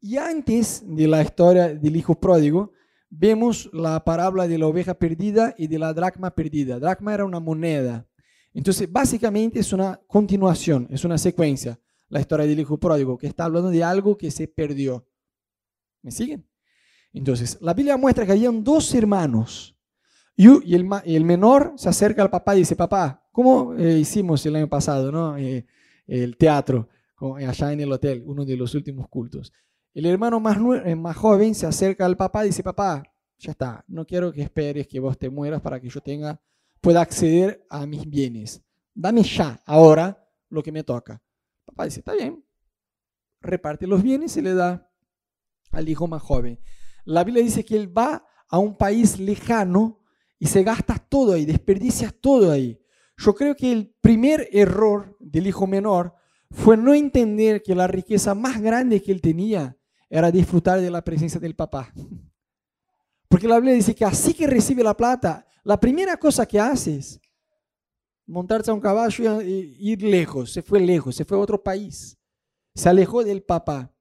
Y 0.00 0.16
antes 0.16 0.82
de 0.84 1.06
la 1.06 1.22
historia 1.22 1.72
del 1.72 1.94
hijo 1.94 2.18
pródigo, 2.18 2.72
vemos 3.08 3.70
la 3.72 4.02
parábola 4.02 4.48
de 4.48 4.58
la 4.58 4.66
oveja 4.66 4.94
perdida 4.94 5.54
y 5.56 5.68
de 5.68 5.78
la 5.78 5.94
dracma 5.94 6.34
perdida. 6.34 6.80
Dracma 6.80 7.14
era 7.14 7.24
una 7.24 7.38
moneda. 7.38 8.08
Entonces, 8.52 8.90
básicamente 8.90 9.60
es 9.60 9.72
una 9.72 10.00
continuación, 10.08 10.88
es 10.90 11.04
una 11.04 11.16
secuencia, 11.16 11.78
la 12.08 12.18
historia 12.18 12.44
del 12.44 12.58
hijo 12.58 12.76
pródigo, 12.76 13.16
que 13.16 13.28
está 13.28 13.44
hablando 13.44 13.70
de 13.70 13.84
algo 13.84 14.18
que 14.18 14.32
se 14.32 14.48
perdió. 14.48 15.06
¿Me 16.02 16.10
siguen? 16.10 16.44
Entonces, 17.12 17.56
la 17.60 17.72
Biblia 17.72 17.96
muestra 17.96 18.26
que 18.26 18.32
habían 18.32 18.64
dos 18.64 18.92
hermanos 18.96 19.76
y, 20.34 20.74
el, 20.74 21.24
menor 21.24 21.74
se 21.76 21.88
acerca 21.88 22.20
al 22.20 22.30
papá 22.30 22.56
y 22.56 22.60
dice, 22.60 22.74
papá, 22.74 23.28
¿cómo 23.30 23.74
eh, 23.74 24.00
hicimos 24.00 24.44
el 24.44 24.56
año 24.56 24.68
pasado, 24.68 25.12
no? 25.12 25.38
Eh, 25.38 25.66
el 26.20 26.36
teatro, 26.36 26.88
allá 27.16 27.72
en 27.72 27.80
el 27.80 27.92
hotel, 27.92 28.22
uno 28.26 28.44
de 28.44 28.56
los 28.56 28.74
últimos 28.74 29.08
cultos? 29.08 29.52
El 29.94 30.06
hermano 30.06 30.40
más, 30.40 30.58
eh, 30.84 30.94
más 30.94 31.16
joven 31.16 31.54
se 31.54 31.66
acerca 31.66 32.06
al 32.06 32.16
papá 32.16 32.44
y 32.44 32.48
dice, 32.48 32.62
papá, 32.62 33.02
ya 33.38 33.52
está, 33.52 33.84
no 33.88 34.06
quiero 34.06 34.32
que 34.32 34.42
esperes 34.42 34.86
que 34.86 35.00
vos 35.00 35.18
te 35.18 35.28
mueras 35.28 35.60
para 35.60 35.80
que 35.80 35.88
yo 35.88 36.00
tenga, 36.00 36.40
pueda 36.80 37.00
acceder 37.00 37.66
a 37.68 37.86
mis 37.86 38.08
bienes. 38.08 38.62
Dame 38.94 39.22
ya, 39.22 39.62
ahora, 39.66 40.28
lo 40.48 40.62
que 40.62 40.72
me 40.72 40.84
toca. 40.84 41.22
Papá 41.64 41.84
dice, 41.84 42.00
está 42.00 42.14
bien. 42.14 42.44
Reparte 43.40 43.86
los 43.86 44.02
bienes 44.02 44.36
y 44.36 44.42
le 44.42 44.54
da 44.54 44.90
al 45.70 45.88
hijo 45.88 46.06
más 46.06 46.22
joven. 46.22 46.60
La 47.04 47.24
Biblia 47.24 47.42
dice 47.42 47.64
que 47.64 47.76
él 47.76 47.96
va 47.96 48.24
a 48.48 48.58
un 48.58 48.76
país 48.76 49.18
lejano 49.18 50.04
y 50.38 50.46
se 50.46 50.62
gasta 50.62 50.98
todo 50.98 51.32
ahí, 51.32 51.44
desperdicia 51.44 52.10
todo 52.10 52.50
ahí. 52.50 52.78
Yo 53.24 53.36
creo 53.36 53.54
que 53.54 53.70
el 53.70 53.94
primer 54.00 54.48
error 54.50 55.16
del 55.20 55.46
hijo 55.46 55.68
menor 55.68 56.12
fue 56.50 56.76
no 56.76 56.92
entender 56.92 57.62
que 57.62 57.72
la 57.72 57.86
riqueza 57.86 58.34
más 58.34 58.60
grande 58.60 59.00
que 59.00 59.12
él 59.12 59.20
tenía 59.20 59.76
era 60.10 60.32
disfrutar 60.32 60.80
de 60.80 60.90
la 60.90 61.04
presencia 61.04 61.38
del 61.38 61.54
papá. 61.54 61.92
Porque 63.28 63.46
la 63.46 63.56
Biblia 63.56 63.74
dice 63.74 63.94
que 63.94 64.04
así 64.04 64.34
que 64.34 64.48
recibe 64.48 64.82
la 64.82 64.96
plata, 64.96 65.46
la 65.62 65.78
primera 65.78 66.16
cosa 66.16 66.46
que 66.46 66.58
hace 66.58 66.96
es 66.96 67.20
montarse 68.26 68.72
a 68.72 68.74
un 68.74 68.80
caballo 68.80 69.40
y 69.40 69.76
ir 69.78 70.02
lejos. 70.02 70.52
Se 70.52 70.60
fue 70.60 70.80
lejos, 70.80 71.14
se 71.14 71.24
fue 71.24 71.38
a 71.38 71.40
otro 71.40 71.62
país. 71.62 72.18
Se 72.74 72.88
alejó 72.88 73.22
del 73.22 73.44
papá. 73.44 73.94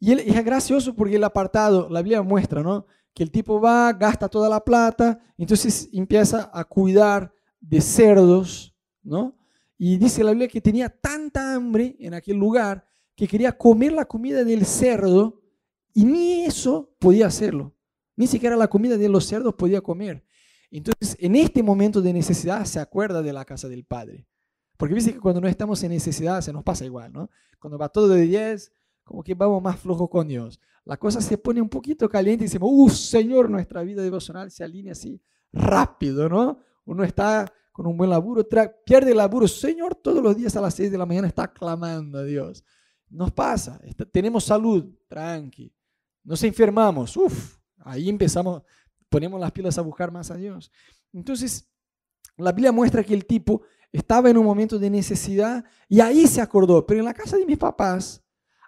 Y, 0.00 0.12
es 0.12 0.44
gracioso 0.46 0.94
porque 0.94 1.16
el 1.16 1.24
apartado, 1.24 1.90
la 1.90 2.00
Biblia 2.00 2.22
muestra, 2.22 2.62
¿no? 2.62 2.86
Que 3.12 3.22
el 3.22 3.30
tipo 3.30 3.60
va, 3.60 3.92
gasta 3.92 4.30
toda 4.30 4.48
la 4.48 4.64
plata, 4.64 5.18
entonces 5.36 5.90
empieza 5.92 6.50
a 6.54 6.64
cuidar 6.64 7.35
de 7.60 7.80
cerdos, 7.80 8.74
¿no? 9.02 9.36
Y 9.78 9.98
dice 9.98 10.24
la 10.24 10.30
Biblia 10.30 10.48
que 10.48 10.60
tenía 10.60 10.88
tanta 10.88 11.54
hambre 11.54 11.96
en 11.98 12.14
aquel 12.14 12.36
lugar 12.36 12.86
que 13.14 13.26
quería 13.28 13.56
comer 13.56 13.92
la 13.92 14.06
comida 14.06 14.44
del 14.44 14.64
cerdo 14.64 15.42
y 15.92 16.04
ni 16.04 16.44
eso 16.44 16.94
podía 16.98 17.26
hacerlo. 17.26 17.74
Ni 18.16 18.26
siquiera 18.26 18.56
la 18.56 18.68
comida 18.68 18.96
de 18.96 19.08
los 19.08 19.26
cerdos 19.26 19.54
podía 19.54 19.80
comer. 19.80 20.24
Entonces, 20.70 21.16
en 21.20 21.36
este 21.36 21.62
momento 21.62 22.00
de 22.02 22.12
necesidad 22.12 22.64
se 22.64 22.80
acuerda 22.80 23.22
de 23.22 23.32
la 23.32 23.44
casa 23.44 23.68
del 23.68 23.84
Padre. 23.84 24.26
Porque 24.76 24.94
dice 24.94 25.12
que 25.12 25.20
cuando 25.20 25.40
no 25.40 25.48
estamos 25.48 25.82
en 25.82 25.92
necesidad 25.92 26.40
se 26.40 26.52
nos 26.52 26.62
pasa 26.64 26.84
igual, 26.84 27.12
¿no? 27.12 27.30
Cuando 27.58 27.78
va 27.78 27.88
todo 27.88 28.08
de 28.08 28.22
10, 28.22 28.72
como 29.04 29.22
que 29.22 29.34
vamos 29.34 29.62
más 29.62 29.78
flojo 29.78 30.08
con 30.10 30.28
Dios. 30.28 30.60
La 30.84 30.96
cosa 30.96 31.20
se 31.20 31.38
pone 31.38 31.62
un 31.62 31.68
poquito 31.68 32.08
caliente 32.08 32.44
y 32.44 32.48
decimos, 32.48 32.68
¡uh, 32.72 32.88
Señor! 32.90 33.48
Nuestra 33.48 33.82
vida 33.82 34.02
devocional 34.02 34.50
se 34.50 34.64
alinea 34.64 34.92
así 34.92 35.20
rápido, 35.52 36.28
¿no? 36.28 36.58
Uno 36.86 37.04
está 37.04 37.52
con 37.72 37.86
un 37.86 37.96
buen 37.96 38.08
laburo, 38.08 38.46
pierde 38.84 39.10
el 39.10 39.18
laburo. 39.18 39.46
Señor, 39.46 39.94
todos 39.96 40.22
los 40.22 40.34
días 40.34 40.56
a 40.56 40.62
las 40.62 40.74
6 40.74 40.90
de 40.90 40.96
la 40.98 41.04
mañana 41.04 41.28
está 41.28 41.52
clamando 41.52 42.18
a 42.18 42.24
Dios. 42.24 42.64
Nos 43.10 43.30
pasa, 43.32 43.78
tenemos 44.10 44.44
salud, 44.44 44.84
tranqui. 45.06 45.72
Nos 46.24 46.42
enfermamos, 46.42 47.16
uff, 47.16 47.58
ahí 47.78 48.08
empezamos, 48.08 48.62
ponemos 49.08 49.38
las 49.38 49.52
pilas 49.52 49.76
a 49.78 49.82
buscar 49.82 50.10
más 50.10 50.30
a 50.30 50.36
Dios. 50.36 50.72
Entonces, 51.12 51.68
la 52.36 52.52
Biblia 52.52 52.72
muestra 52.72 53.04
que 53.04 53.14
el 53.14 53.26
tipo 53.26 53.62
estaba 53.92 54.30
en 54.30 54.38
un 54.38 54.44
momento 54.44 54.78
de 54.78 54.90
necesidad 54.90 55.64
y 55.88 56.00
ahí 56.00 56.26
se 56.26 56.40
acordó, 56.40 56.86
pero 56.86 57.00
en 57.00 57.06
la 57.06 57.14
casa 57.14 57.36
de 57.36 57.46
mis 57.46 57.58
papás 57.58 58.22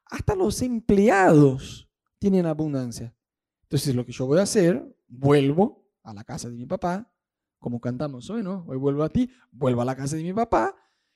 hasta 0.06 0.34
los 0.34 0.62
empleados 0.62 1.88
tienen 2.18 2.46
abundancia. 2.46 3.14
Entonces 3.62 3.94
lo 3.94 4.04
que 4.04 4.12
yo 4.12 4.26
voy 4.26 4.38
a 4.38 4.42
hacer, 4.42 4.96
vuelvo 5.06 5.86
a 6.02 6.14
la 6.14 6.24
casa 6.24 6.48
de 6.48 6.56
mi 6.56 6.66
papá, 6.66 7.10
como 7.58 7.80
cantamos 7.80 8.28
hoy, 8.30 8.42
¿no? 8.42 8.64
Hoy 8.66 8.76
vuelvo 8.76 9.02
a 9.02 9.08
ti, 9.08 9.30
vuelvo 9.50 9.82
a 9.82 9.84
la 9.84 9.96
casa 9.96 10.16
de 10.16 10.22
mi 10.22 10.32
papá 10.32 10.74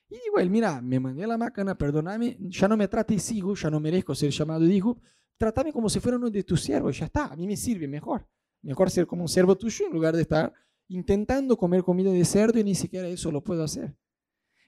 y 0.09 0.15
digo, 0.15 0.39
él, 0.39 0.49
mira, 0.49 0.81
me 0.81 0.99
mandé 0.99 1.23
a 1.23 1.27
la 1.27 1.37
máquina, 1.37 1.75
perdóname, 1.75 2.37
ya 2.39 2.67
no 2.67 2.77
me 2.77 2.87
trates 2.87 3.31
hijo, 3.31 3.55
ya 3.55 3.69
no 3.69 3.79
merezco 3.79 4.13
ser 4.13 4.29
llamado 4.29 4.65
hijo, 4.65 5.01
trátame 5.37 5.73
como 5.73 5.89
si 5.89 5.99
fuera 5.99 6.17
uno 6.17 6.29
de 6.29 6.43
tus 6.43 6.61
siervos, 6.61 6.97
ya 6.99 7.05
está, 7.05 7.25
a 7.25 7.35
mí 7.35 7.47
me 7.47 7.57
sirve 7.57 7.87
mejor. 7.87 8.27
Mejor 8.61 8.89
ser 8.89 9.07
como 9.07 9.23
un 9.23 9.27
siervo 9.27 9.57
tuyo 9.57 9.87
en 9.87 9.93
lugar 9.93 10.15
de 10.15 10.21
estar 10.21 10.53
intentando 10.87 11.57
comer 11.57 11.83
comida 11.83 12.11
de 12.11 12.23
cerdo 12.25 12.59
y 12.59 12.63
ni 12.63 12.75
siquiera 12.75 13.07
eso 13.07 13.31
lo 13.31 13.43
puedo 13.43 13.63
hacer. 13.63 13.95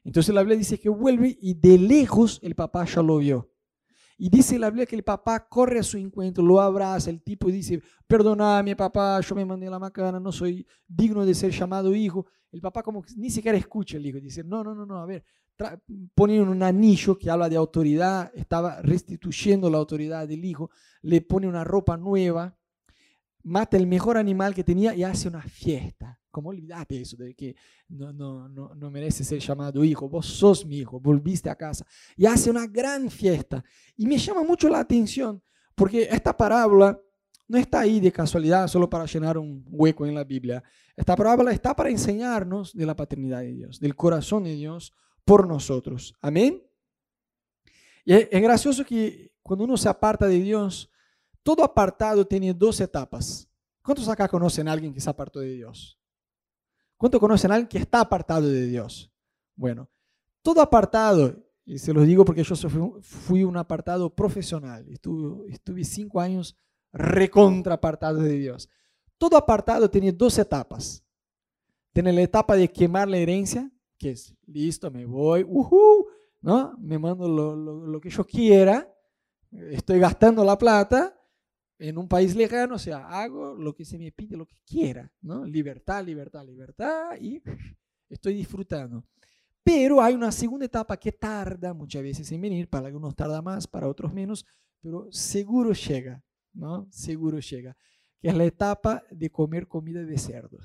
Entonces 0.04 0.34
la 0.34 0.42
Biblia 0.42 0.58
dice 0.58 0.80
que 0.80 0.90
vuelve 0.90 1.38
y 1.42 1.54
de 1.54 1.78
lejos 1.78 2.40
el 2.44 2.56
papá 2.56 2.86
ya 2.86 3.02
lo 3.02 3.18
vio. 3.18 3.52
Y 4.18 4.30
dice 4.30 4.58
la 4.58 4.70
Biblia 4.70 4.86
que 4.86 4.96
el 4.96 5.04
papá 5.04 5.48
corre 5.48 5.80
a 5.80 5.84
su 5.84 5.98
encuentro, 5.98 6.44
lo 6.44 6.62
abraza, 6.62 7.10
el 7.10 7.22
tipo 7.22 7.50
dice, 7.50 7.82
perdóname 8.08 8.76
papá, 8.76 9.20
yo 9.20 9.36
me 9.36 9.46
mandé 9.46 9.70
la 9.70 9.80
macana, 9.80 10.20
no 10.20 10.32
soy 10.32 10.66
digno 10.88 11.26
de 11.26 11.34
ser 11.34 11.52
llamado 11.52 11.94
hijo. 11.94 12.26
El 12.52 12.62
papá 12.62 12.82
como 12.82 13.04
ni 13.18 13.30
siquiera 13.30 13.58
escucha 13.58 13.98
el 13.98 14.06
hijo, 14.06 14.20
dice, 14.20 14.44
no, 14.44 14.64
no, 14.64 14.74
no, 14.74 14.86
no, 14.86 15.00
a 15.00 15.06
ver, 15.06 15.26
pone 16.14 16.42
un 16.42 16.64
anillo 16.64 17.18
que 17.18 17.30
habla 17.30 17.50
de 17.50 17.58
autoridad, 17.58 18.32
estaba 18.36 18.82
restituyendo 18.82 19.70
la 19.70 19.78
autoridad 19.78 20.28
del 20.28 20.46
hijo, 20.46 20.70
le 21.02 21.22
pone 21.22 21.48
una 21.48 21.66
ropa 21.66 21.98
nueva, 21.98 22.58
mata 23.44 23.76
el 23.76 23.88
mejor 23.88 24.18
animal 24.18 24.56
que 24.56 24.64
tenía 24.64 24.96
y 24.96 25.04
hace 25.04 25.28
una 25.28 25.42
fiesta. 25.42 26.20
Como 26.36 26.50
olvidate 26.50 27.00
eso 27.00 27.16
de 27.16 27.34
que 27.34 27.56
no, 27.88 28.12
no, 28.12 28.50
no, 28.50 28.76
no 28.76 28.92
merece 28.92 29.24
ser 29.24 29.40
llamado 29.40 29.86
hijo, 29.86 30.10
vos 30.10 30.26
sos 30.26 30.66
mi 30.66 30.80
hijo, 30.80 31.00
volviste 31.00 31.50
a 31.50 31.56
casa. 31.56 31.88
Y 32.18 32.26
hace 32.26 32.50
una 32.50 32.68
gran 32.68 33.10
fiesta. 33.10 33.64
Y 33.96 34.06
me 34.06 34.18
llama 34.18 34.44
mucho 34.44 34.68
la 34.68 34.80
atención 34.80 35.42
porque 35.76 36.10
esta 36.12 36.36
parábola 36.36 37.00
no 37.48 37.58
está 37.58 37.80
ahí 37.80 38.02
de 38.02 38.12
casualidad 38.12 38.68
solo 38.68 38.90
para 38.90 39.06
llenar 39.06 39.38
un 39.38 39.64
hueco 39.70 40.06
en 40.06 40.14
la 40.14 40.26
Biblia. 40.26 40.62
Esta 40.94 41.16
parábola 41.16 41.54
está 41.54 41.74
para 41.74 41.90
enseñarnos 41.90 42.74
de 42.74 42.86
la 42.86 42.98
paternidad 42.98 43.40
de 43.40 43.54
Dios, 43.54 43.80
del 43.80 43.96
corazón 43.96 44.44
de 44.44 44.56
Dios 44.56 44.92
por 45.24 45.48
nosotros. 45.48 46.14
Amén. 46.20 46.62
Y 48.04 48.12
es 48.12 48.42
gracioso 48.42 48.84
que 48.84 49.32
cuando 49.42 49.64
uno 49.64 49.78
se 49.78 49.88
aparta 49.88 50.28
de 50.28 50.42
Dios, 50.42 50.92
todo 51.44 51.64
apartado 51.64 52.28
tiene 52.28 52.54
dos 52.54 52.82
etapas. 52.82 53.50
¿Cuántos 53.82 54.10
acá 54.10 54.28
conocen 54.28 54.68
a 54.68 54.74
alguien 54.74 54.94
que 54.94 55.00
se 55.00 55.10
apartó 55.10 55.40
de 55.40 55.54
Dios? 55.54 55.98
¿Cuántos 56.98 57.20
conocen 57.20 57.52
a 57.52 57.56
alguien 57.56 57.68
que 57.68 57.78
está 57.78 58.00
apartado 58.02 58.48
de 58.48 58.66
Dios? 58.68 59.12
Bueno, 59.56 59.90
todo 60.42 60.62
apartado, 60.62 61.44
y 61.66 61.78
se 61.78 61.94
los 61.94 62.06
digo 62.06 62.24
porque 62.24 62.44
yo 62.44 62.56
fui 63.02 63.44
un 63.44 63.58
apartado 63.58 64.14
profesional, 64.14 64.86
estuve, 64.90 65.52
estuve 65.52 65.84
cinco 65.84 66.20
años 66.20 66.56
recontra 66.94 67.76
apartado 67.76 68.20
de 68.20 68.34
Dios. 68.34 68.70
Todo 69.18 69.38
apartado 69.38 69.90
tiene 69.90 70.12
dos 70.12 70.38
etapas. 70.38 71.04
Tiene 71.92 72.14
la 72.14 72.22
etapa 72.22 72.56
de 72.56 72.70
quemar 72.70 73.08
la 73.08 73.18
herencia, 73.18 73.72
que 73.98 74.12
es 74.12 74.34
listo, 74.46 74.92
me 74.92 75.06
voy, 75.06 75.46
¿no? 76.42 76.76
me 76.78 77.00
mando 77.00 77.28
lo, 77.28 77.56
lo 77.56 78.00
que 78.00 78.10
yo 78.10 78.26
quiera, 78.26 78.94
estoy 79.52 80.00
gastando 80.00 80.44
la 80.44 80.58
plata 80.58 81.18
en 81.78 81.98
un 81.98 82.08
país 82.08 82.36
lejano, 82.36 82.76
o 82.76 82.80
sea, 82.80 83.08
hago 83.08 83.56
lo 83.56 83.76
que 83.76 83.86
se 83.86 83.98
me 83.98 84.12
pide, 84.12 84.38
lo 84.38 84.46
que 84.46 84.58
quiera, 84.66 85.12
¿no? 85.22 85.46
Libertad, 85.46 86.06
libertad, 86.06 86.46
libertad 86.46 87.18
y 87.20 87.42
estoy 88.10 88.34
disfrutando. 88.36 89.04
Pero 89.64 90.02
hay 90.02 90.14
una 90.14 90.32
segunda 90.32 90.66
etapa 90.66 90.96
que 90.98 91.12
tarda 91.12 91.74
muchas 91.74 92.04
veces 92.04 92.32
en 92.32 92.42
venir, 92.42 92.70
para 92.70 92.88
algunos 92.88 93.16
tarda 93.16 93.42
más, 93.42 93.68
para 93.68 93.88
otros 93.88 94.14
menos, 94.14 94.46
pero 94.80 95.12
seguro 95.12 95.74
llega, 95.74 96.24
¿no? 96.54 96.88
Seguro 96.92 97.40
llega, 97.40 97.76
que 98.20 98.30
es 98.30 98.36
la 98.36 98.46
etapa 98.46 99.04
de 99.10 99.30
comer 99.32 99.68
comida 99.68 100.04
de 100.04 100.18
cerdo. 100.18 100.60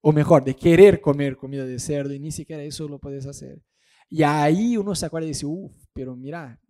O 0.00 0.12
mejor, 0.12 0.44
de 0.44 0.54
querer 0.54 1.00
comer 1.00 1.36
comida 1.36 1.64
de 1.64 1.78
cerdo 1.78 2.14
y 2.14 2.20
ni 2.20 2.30
siquiera 2.30 2.62
eso 2.62 2.88
lo 2.88 2.98
puedes 2.98 3.26
hacer. 3.26 3.62
Y 4.08 4.22
ahí 4.22 4.76
uno 4.76 4.94
se 4.94 5.06
acuerda 5.06 5.26
y 5.26 5.30
dice, 5.30 5.46
uff, 5.46 5.72
pero 5.92 6.14
mira, 6.16 6.60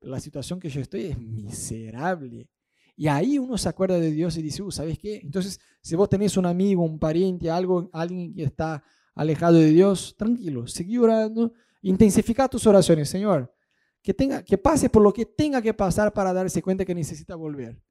la 0.00 0.20
situación 0.20 0.58
que 0.58 0.68
yo 0.68 0.80
estoy 0.80 1.06
es 1.06 1.18
miserable. 1.18 2.48
Y 2.96 3.08
ahí 3.08 3.38
uno 3.38 3.56
se 3.56 3.68
acuerda 3.68 3.98
de 3.98 4.10
Dios 4.10 4.36
y 4.36 4.42
dice, 4.42 4.62
uh, 4.62 4.70
¿sabes 4.70 4.98
qué? 4.98 5.20
Entonces, 5.22 5.58
si 5.80 5.96
vos 5.96 6.08
tenés 6.08 6.36
un 6.36 6.46
amigo, 6.46 6.82
un 6.82 6.98
pariente, 6.98 7.50
algo, 7.50 7.88
alguien 7.92 8.34
que 8.34 8.42
está 8.42 8.82
alejado 9.14 9.54
de 9.54 9.70
Dios, 9.70 10.14
tranquilo, 10.18 10.66
seguí 10.66 10.98
orando, 10.98 11.52
intensifica 11.82 12.48
tus 12.48 12.66
oraciones, 12.66 13.08
Señor. 13.08 13.52
Que, 14.02 14.14
tenga, 14.14 14.42
que 14.42 14.56
pase 14.58 14.88
por 14.88 15.02
lo 15.02 15.12
que 15.12 15.26
tenga 15.26 15.60
que 15.60 15.74
pasar 15.74 16.12
para 16.12 16.32
darse 16.32 16.62
cuenta 16.62 16.84
que 16.84 16.94
necesita 16.94 17.34
volver. 17.36 17.82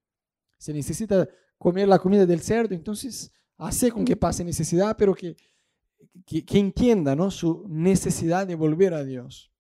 Se 0.58 0.74
necesita 0.74 1.28
comer 1.58 1.88
la 1.88 2.00
comida 2.00 2.26
del 2.26 2.42
cerdo, 2.42 2.74
entonces 2.74 3.32
hace 3.58 3.92
con 3.92 4.06
que 4.06 4.16
pase 4.16 4.44
necesidad, 4.44 4.96
pero 4.98 5.14
que, 5.14 5.36
que, 6.26 6.44
que 6.46 6.58
entienda 6.58 7.16
¿no? 7.16 7.30
su 7.30 7.66
necesidad 7.68 8.48
de 8.48 8.56
volver 8.56 8.94
a 8.94 9.04
Dios. 9.04 9.52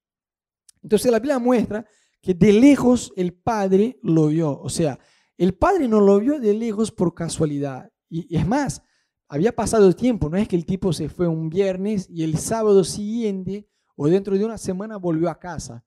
Entonces 0.81 1.11
la 1.11 1.19
Biblia 1.19 1.39
muestra 1.39 1.85
que 2.21 2.33
de 2.33 2.53
lejos 2.53 3.13
el 3.15 3.33
Padre 3.33 3.99
lo 4.03 4.27
vio. 4.27 4.59
O 4.59 4.69
sea, 4.69 4.99
el 5.37 5.53
Padre 5.53 5.87
no 5.87 6.01
lo 6.01 6.19
vio 6.19 6.39
de 6.39 6.53
lejos 6.53 6.91
por 6.91 7.13
casualidad. 7.13 7.91
Y 8.09 8.35
es 8.35 8.47
más, 8.47 8.81
había 9.27 9.55
pasado 9.55 9.87
el 9.87 9.95
tiempo, 9.95 10.29
no 10.29 10.37
es 10.37 10.47
que 10.47 10.55
el 10.55 10.65
tipo 10.65 10.91
se 10.91 11.07
fue 11.07 11.27
un 11.27 11.49
viernes 11.49 12.07
y 12.09 12.23
el 12.23 12.37
sábado 12.37 12.83
siguiente 12.83 13.67
o 13.95 14.07
dentro 14.07 14.37
de 14.37 14.45
una 14.45 14.57
semana 14.57 14.97
volvió 14.97 15.29
a 15.29 15.39
casa. 15.39 15.85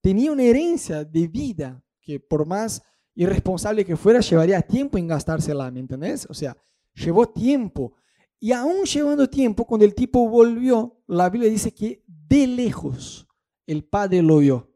Tenía 0.00 0.32
una 0.32 0.42
herencia 0.42 1.04
de 1.04 1.28
vida 1.28 1.82
que 2.00 2.20
por 2.20 2.44
más 2.46 2.82
irresponsable 3.14 3.84
que 3.84 3.96
fuera, 3.96 4.20
llevaría 4.20 4.60
tiempo 4.62 4.98
en 4.98 5.06
gastársela, 5.06 5.70
¿me 5.70 5.80
entendés? 5.80 6.26
O 6.28 6.34
sea, 6.34 6.56
llevó 6.94 7.28
tiempo. 7.28 7.94
Y 8.38 8.52
aún 8.52 8.84
llevando 8.84 9.28
tiempo, 9.28 9.64
cuando 9.66 9.84
el 9.84 9.94
tipo 9.94 10.28
volvió, 10.28 11.02
la 11.06 11.30
Biblia 11.30 11.50
dice 11.50 11.72
que 11.72 12.04
de 12.06 12.46
lejos 12.46 13.28
el 13.66 13.84
Padre 13.84 14.22
lo 14.22 14.38
vio. 14.38 14.71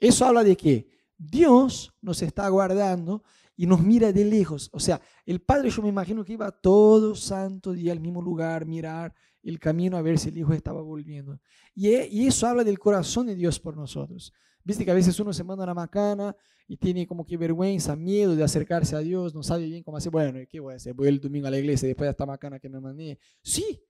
Eso 0.00 0.24
habla 0.24 0.42
de 0.42 0.56
que 0.56 0.88
Dios 1.16 1.92
nos 2.00 2.22
está 2.22 2.48
guardando 2.48 3.22
y 3.54 3.66
nos 3.66 3.82
mira 3.82 4.10
de 4.10 4.24
lejos. 4.24 4.70
O 4.72 4.80
sea, 4.80 5.00
el 5.26 5.42
Padre 5.42 5.68
yo 5.68 5.82
me 5.82 5.90
imagino 5.90 6.24
que 6.24 6.32
iba 6.32 6.50
todo 6.50 7.14
santo 7.14 7.72
día 7.72 7.92
al 7.92 8.00
mismo 8.00 8.22
lugar, 8.22 8.64
mirar 8.64 9.14
el 9.42 9.58
camino 9.58 9.98
a 9.98 10.02
ver 10.02 10.18
si 10.18 10.30
el 10.30 10.38
Hijo 10.38 10.54
estaba 10.54 10.80
volviendo. 10.80 11.38
Y, 11.74 11.88
e, 11.88 12.08
y 12.10 12.26
eso 12.26 12.46
habla 12.46 12.64
del 12.64 12.78
corazón 12.78 13.26
de 13.26 13.34
Dios 13.34 13.60
por 13.60 13.76
nosotros. 13.76 14.32
Viste 14.64 14.84
que 14.84 14.90
a 14.90 14.94
veces 14.94 15.20
uno 15.20 15.32
se 15.32 15.44
manda 15.44 15.64
una 15.64 15.74
macana 15.74 16.34
y 16.66 16.76
tiene 16.76 17.06
como 17.06 17.24
que 17.24 17.36
vergüenza, 17.36 17.96
miedo 17.96 18.34
de 18.36 18.44
acercarse 18.44 18.96
a 18.96 19.00
Dios, 19.00 19.34
no 19.34 19.42
sabe 19.42 19.66
bien 19.66 19.82
cómo 19.82 19.96
hacer. 19.96 20.10
Bueno, 20.12 20.38
¿qué 20.48 20.60
voy 20.60 20.72
a 20.72 20.76
hacer? 20.76 20.94
Voy 20.94 21.08
el 21.08 21.20
domingo 21.20 21.46
a 21.46 21.50
la 21.50 21.58
iglesia 21.58 21.86
después 21.86 22.06
de 22.06 22.12
esta 22.12 22.26
macana 22.26 22.58
que 22.58 22.68
me 22.68 22.80
mandé. 22.80 23.18
Sí, 23.42 23.82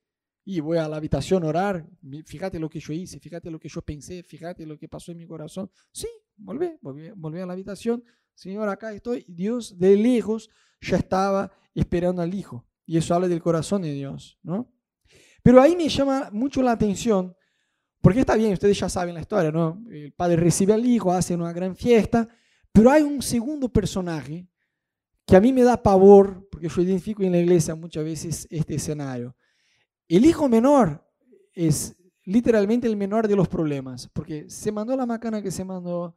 y 0.44 0.60
voy 0.60 0.78
a 0.78 0.88
la 0.88 0.96
habitación 0.96 1.44
a 1.44 1.48
orar. 1.48 1.86
Fíjate 2.24 2.58
lo 2.58 2.68
que 2.68 2.80
yo 2.80 2.92
hice, 2.92 3.20
fíjate 3.20 3.50
lo 3.50 3.58
que 3.58 3.68
yo 3.68 3.82
pensé, 3.82 4.22
fíjate 4.22 4.66
lo 4.66 4.78
que 4.78 4.88
pasó 4.88 5.12
en 5.12 5.18
mi 5.18 5.26
corazón. 5.26 5.70
Sí, 5.92 6.08
volví, 6.36 6.70
volví, 6.80 7.10
volví 7.14 7.40
a 7.40 7.46
la 7.46 7.52
habitación, 7.52 8.02
Señor, 8.34 8.68
acá 8.68 8.92
estoy. 8.92 9.24
Dios 9.28 9.78
de 9.78 9.96
lejos 9.96 10.48
ya 10.80 10.96
estaba 10.96 11.52
esperando 11.74 12.22
al 12.22 12.34
Hijo. 12.34 12.66
Y 12.86 12.96
eso 12.96 13.14
habla 13.14 13.28
del 13.28 13.42
corazón 13.42 13.82
de 13.82 13.92
Dios, 13.92 14.38
¿no? 14.42 14.72
Pero 15.42 15.60
ahí 15.60 15.76
me 15.76 15.88
llama 15.88 16.30
mucho 16.32 16.62
la 16.62 16.72
atención, 16.72 17.34
porque 18.00 18.20
está 18.20 18.34
bien, 18.34 18.52
ustedes 18.52 18.78
ya 18.78 18.88
saben 18.88 19.14
la 19.14 19.20
historia, 19.20 19.52
¿no? 19.52 19.82
El 19.90 20.12
padre 20.12 20.36
recibe 20.36 20.72
al 20.72 20.84
Hijo, 20.84 21.12
hace 21.12 21.34
una 21.34 21.52
gran 21.52 21.76
fiesta, 21.76 22.28
pero 22.72 22.90
hay 22.90 23.02
un 23.02 23.22
segundo 23.22 23.68
personaje 23.68 24.48
que 25.26 25.36
a 25.36 25.40
mí 25.40 25.52
me 25.52 25.62
da 25.62 25.80
pavor, 25.80 26.48
porque 26.50 26.68
yo 26.68 26.82
identifico 26.82 27.22
en 27.22 27.32
la 27.32 27.38
iglesia 27.38 27.74
muchas 27.74 28.04
veces 28.04 28.48
este 28.50 28.74
escenario. 28.74 29.36
El 30.10 30.24
hijo 30.24 30.48
menor 30.48 31.08
es 31.52 31.96
literalmente 32.24 32.88
el 32.88 32.96
menor 32.96 33.28
de 33.28 33.36
los 33.36 33.46
problemas, 33.46 34.08
porque 34.12 34.50
se 34.50 34.72
mandó 34.72 34.96
la 34.96 35.06
macana 35.06 35.40
que 35.40 35.52
se 35.52 35.64
mandó, 35.64 36.16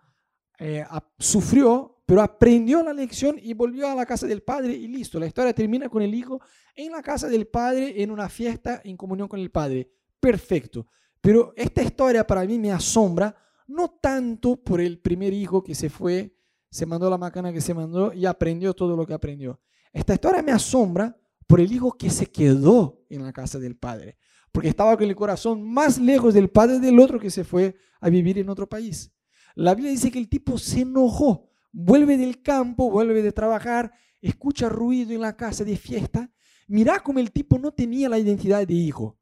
eh, 0.58 0.84
sufrió, 1.20 2.02
pero 2.04 2.24
aprendió 2.24 2.82
la 2.82 2.92
lección 2.92 3.38
y 3.40 3.54
volvió 3.54 3.88
a 3.88 3.94
la 3.94 4.08
casa 4.08 4.26
del 4.26 4.42
padre 4.42 4.74
y 4.74 4.88
listo. 4.88 5.20
La 5.20 5.28
historia 5.28 5.54
termina 5.54 5.90
con 5.90 6.02
el 6.02 6.16
hijo 6.16 6.42
en 6.74 6.92
la 6.92 7.04
casa 7.04 7.28
del 7.28 7.46
padre, 7.46 8.02
en 8.02 8.10
una 8.10 8.30
fiesta 8.30 8.82
en 8.84 8.98
comunión 8.98 9.28
con 9.28 9.40
el 9.40 9.52
padre. 9.52 9.92
Perfecto. 10.20 10.88
Pero 11.22 11.54
esta 11.56 11.84
historia 11.84 12.26
para 12.26 12.46
mí 12.46 12.58
me 12.58 12.72
asombra, 12.72 13.36
no 13.68 14.00
tanto 14.02 14.56
por 14.56 14.82
el 14.82 15.02
primer 15.02 15.34
hijo 15.34 15.64
que 15.64 15.76
se 15.76 15.92
fue, 15.92 16.36
se 16.68 16.88
mandó 16.88 17.12
la 17.12 17.20
macana 17.20 17.54
que 17.54 17.62
se 17.62 17.76
mandó 17.76 18.12
y 18.12 18.26
aprendió 18.26 18.74
todo 18.74 18.98
lo 18.98 19.06
que 19.06 19.14
aprendió. 19.14 19.62
Esta 19.92 20.16
historia 20.16 20.42
me 20.42 20.52
asombra 20.52 21.16
por 21.48 21.60
el 21.60 21.72
hijo 21.72 21.94
que 21.98 22.10
se 22.10 22.26
quedó 22.26 23.06
en 23.10 23.24
la 23.24 23.34
casa 23.34 23.60
del 23.60 23.76
padre, 23.76 24.18
porque 24.52 24.70
estaba 24.70 24.96
con 24.98 25.08
el 25.08 25.16
corazón 25.16 25.64
más 25.64 25.98
lejos 25.98 26.34
del 26.34 26.50
padre 26.50 26.80
del 26.80 27.00
otro 27.00 27.20
que 27.20 27.30
se 27.30 27.44
fue 27.44 27.76
a 28.00 28.10
vivir 28.10 28.38
en 28.38 28.50
otro 28.50 28.68
país. 28.68 29.12
La 29.56 29.76
Biblia 29.76 29.92
dice 29.92 30.12
que 30.12 30.20
el 30.20 30.30
tipo 30.30 30.58
se 30.58 30.82
enojó, 30.82 31.50
vuelve 31.72 32.18
del 32.18 32.42
campo, 32.42 32.90
vuelve 32.90 33.22
de 33.22 33.32
trabajar, 33.32 33.94
escucha 34.22 34.70
ruido 34.70 35.14
en 35.14 35.22
la 35.22 35.36
casa 35.36 35.64
de 35.64 35.78
fiesta. 35.78 36.32
Mirá 36.68 37.00
cómo 37.00 37.20
el 37.20 37.32
tipo 37.32 37.60
no 37.60 37.72
tenía 37.72 38.10
la 38.10 38.18
identidad 38.18 38.66
de 38.66 38.74
hijo. 38.74 39.20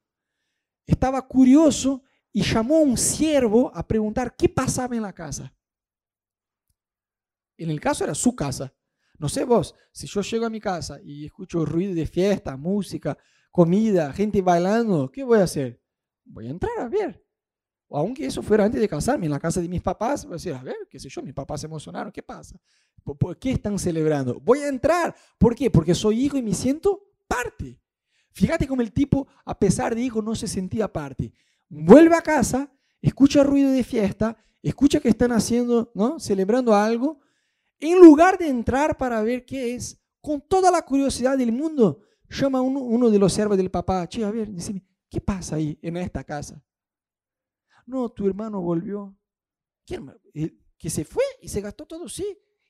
Estaba 0.85 1.27
curioso 1.27 2.03
y 2.31 2.43
llamó 2.43 2.77
a 2.77 2.81
un 2.81 2.97
siervo 2.97 3.71
a 3.73 3.85
preguntar 3.87 4.35
qué 4.35 4.47
pasaba 4.47 4.95
en 4.95 5.01
la 5.01 5.13
casa. 5.13 5.53
En 7.57 7.69
el 7.69 7.79
caso 7.79 8.03
era 8.03 8.15
su 8.15 8.35
casa. 8.35 8.73
No 9.21 9.29
sé 9.29 9.45
vos, 9.45 9.75
si 9.93 10.07
yo 10.07 10.21
llego 10.21 10.47
a 10.47 10.49
mi 10.49 10.59
casa 10.59 10.99
y 11.03 11.25
escucho 11.25 11.63
ruido 11.63 11.93
de 11.93 12.07
fiesta, 12.07 12.57
música, 12.57 13.17
comida, 13.51 14.11
gente 14.11 14.41
bailando, 14.41 15.09
¿qué 15.09 15.23
voy 15.23 15.39
a 15.39 15.43
hacer? 15.43 15.79
Voy 16.25 16.47
a 16.47 16.49
entrar 16.49 16.77
a 16.79 16.89
ver 16.89 17.23
aunque 17.91 18.25
eso 18.25 18.41
fuera 18.41 18.65
antes 18.65 18.79
de 18.79 18.87
casarme, 18.87 19.25
en 19.25 19.31
la 19.31 19.39
casa 19.39 19.61
de 19.61 19.67
mis 19.67 19.81
papás, 19.81 20.23
voy 20.23 20.33
a 20.33 20.35
decir, 20.35 20.53
a 20.53 20.63
ver, 20.63 20.75
qué 20.89 20.99
sé 20.99 21.09
yo, 21.09 21.21
mis 21.21 21.33
papás 21.33 21.61
se 21.61 21.67
emocionaron, 21.67 22.11
¿qué 22.11 22.23
pasa? 22.23 22.59
¿Por, 23.03 23.37
qué 23.37 23.51
están 23.51 23.77
celebrando? 23.79 24.39
Voy 24.39 24.59
a 24.59 24.69
entrar. 24.69 25.15
¿Por 25.37 25.55
qué? 25.55 25.71
Porque 25.71 25.95
soy 25.95 26.23
hijo 26.23 26.37
y 26.37 26.41
me 26.41 26.53
siento 26.53 27.03
parte. 27.27 27.79
Fíjate 28.31 28.67
cómo 28.67 28.81
el 28.81 28.93
tipo, 28.93 29.27
a 29.43 29.57
pesar 29.57 29.95
de 29.95 30.01
hijo, 30.01 30.21
no 30.21 30.35
se 30.35 30.47
sentía 30.47 30.91
parte. 30.91 31.33
Vuelve 31.67 32.15
a 32.15 32.21
casa, 32.21 32.71
escucha 33.01 33.43
ruido 33.43 33.71
de 33.71 33.83
fiesta, 33.83 34.37
escucha 34.61 34.99
que 34.99 35.09
están 35.09 35.31
haciendo, 35.31 35.91
¿no? 35.95 36.19
Celebrando 36.19 36.75
algo. 36.75 37.19
En 37.81 37.99
lugar 37.99 38.37
de 38.37 38.47
entrar 38.47 38.95
para 38.95 39.21
ver 39.23 39.43
qué 39.43 39.75
es, 39.75 39.99
con 40.21 40.39
toda 40.39 40.71
la 40.71 40.83
curiosidad 40.83 41.37
del 41.37 41.51
mundo, 41.51 41.99
llama 42.29 42.61
uno, 42.61 43.09
de 43.09 43.19
los 43.19 43.33
servos 43.33 43.57
del 43.57 43.71
papá, 43.71 44.07
che, 44.07 44.23
a 44.23 44.31
ver, 44.31 44.49
decime, 44.49 44.85
¿qué 45.09 45.19
pasa 45.19 45.55
ahí 45.55 45.77
en 45.81 45.97
esta 45.97 46.23
casa? 46.23 46.63
No, 47.85 48.09
tu 48.09 48.27
hermano 48.27 48.61
volvió. 48.61 49.17
Que 49.83 50.89
se 50.89 51.03
fue 51.03 51.23
y 51.41 51.49
se 51.49 51.59
gastó 51.59 51.85
todo, 51.85 52.07
sí. 52.07 52.25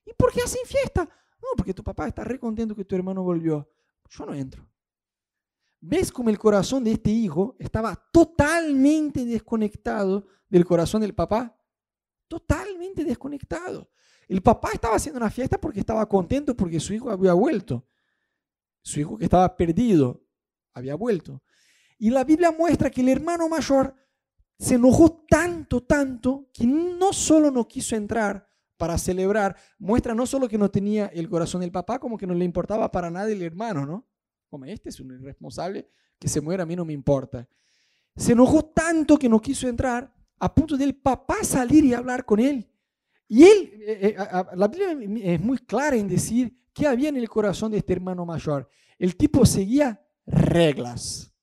¿Y 0.06 0.14
por 0.14 0.32
qué 0.32 0.42
hacen 0.42 0.66
fiesta? 0.66 1.04
No, 1.04 1.50
porque 1.58 1.74
tu 1.74 1.84
papá 1.84 2.08
está 2.08 2.24
re 2.24 2.40
contento 2.40 2.76
que 2.76 2.86
tu 2.86 2.96
hermano 2.96 3.22
volvió. 3.22 3.70
Yo 4.10 4.26
no 4.26 4.34
entro. 4.34 4.68
¿Ves 5.82 6.12
cómo 6.12 6.30
el 6.30 6.40
corazón 6.40 6.84
de 6.84 6.92
este 6.92 7.10
hijo 7.10 7.56
estaba 7.60 7.96
totalmente 8.14 9.26
desconectado 9.26 10.26
del 10.48 10.66
corazón 10.66 11.02
del 11.02 11.14
papá? 11.14 11.58
Totalmente 12.28 13.04
desconectado. 13.04 13.90
El 14.32 14.42
papá 14.42 14.70
estaba 14.72 14.96
haciendo 14.96 15.18
una 15.18 15.30
fiesta 15.30 15.60
porque 15.60 15.82
estaba 15.82 16.08
contento 16.08 16.56
porque 16.56 16.80
su 16.80 16.94
hijo 16.94 17.10
había 17.10 17.34
vuelto. 17.34 17.86
Su 18.82 19.02
hijo 19.02 19.18
que 19.18 19.26
estaba 19.26 19.58
perdido 19.58 20.24
había 20.72 20.96
vuelto. 20.96 21.44
Y 21.98 22.12
la 22.12 22.24
Biblia 22.24 22.50
muestra 22.50 22.90
que 22.90 23.02
el 23.02 23.10
hermano 23.10 23.50
mayor 23.50 23.94
se 24.58 24.76
enojó 24.76 25.26
tanto, 25.30 25.84
tanto, 25.84 26.50
que 26.54 26.66
no 26.66 27.12
solo 27.12 27.52
no 27.52 27.68
quiso 27.68 27.98
entrar 27.98 28.48
para 28.78 28.98
celebrar, 28.98 29.58
muestra 29.78 30.16
no 30.16 30.26
solo 30.26 30.48
que 30.48 30.58
no 30.58 30.72
tenía 30.72 31.08
el 31.08 31.28
corazón 31.28 31.60
del 31.60 31.74
papá, 31.74 32.00
como 32.00 32.18
que 32.18 32.26
no 32.26 32.34
le 32.34 32.46
importaba 32.46 32.90
para 32.90 33.12
nada 33.12 33.30
el 33.30 33.42
hermano, 33.42 33.86
¿no? 33.86 34.08
Como 34.50 34.64
este 34.64 34.88
es 34.88 35.00
un 35.02 35.12
irresponsable, 35.12 35.90
que 36.18 36.30
se 36.30 36.40
muera 36.40 36.64
a 36.64 36.66
mí 36.66 36.78
no 36.78 36.86
me 36.86 36.94
importa. 36.94 37.50
Se 38.16 38.32
enojó 38.32 38.64
tanto 38.64 39.20
que 39.20 39.28
no 39.28 39.42
quiso 39.42 39.68
entrar, 39.68 40.10
a 40.40 40.56
punto 40.56 40.78
del 40.78 40.96
papá 40.96 41.44
salir 41.44 41.84
y 41.84 41.94
hablar 41.94 42.24
con 42.24 42.40
él. 42.40 42.71
Y 43.34 43.46
él, 43.46 43.82
eh, 43.88 44.16
eh, 44.18 44.46
la 44.58 44.68
Biblia 44.68 45.32
es 45.34 45.40
muy 45.40 45.58
clara 45.60 45.96
en 45.96 46.06
decir 46.06 46.54
qué 46.74 46.86
había 46.86 47.08
en 47.08 47.16
el 47.16 47.30
corazón 47.30 47.72
de 47.72 47.78
este 47.78 47.94
hermano 47.94 48.26
mayor. 48.26 48.68
El 49.00 49.16
tipo 49.16 49.46
seguía 49.46 50.06
reglas. 50.26 51.34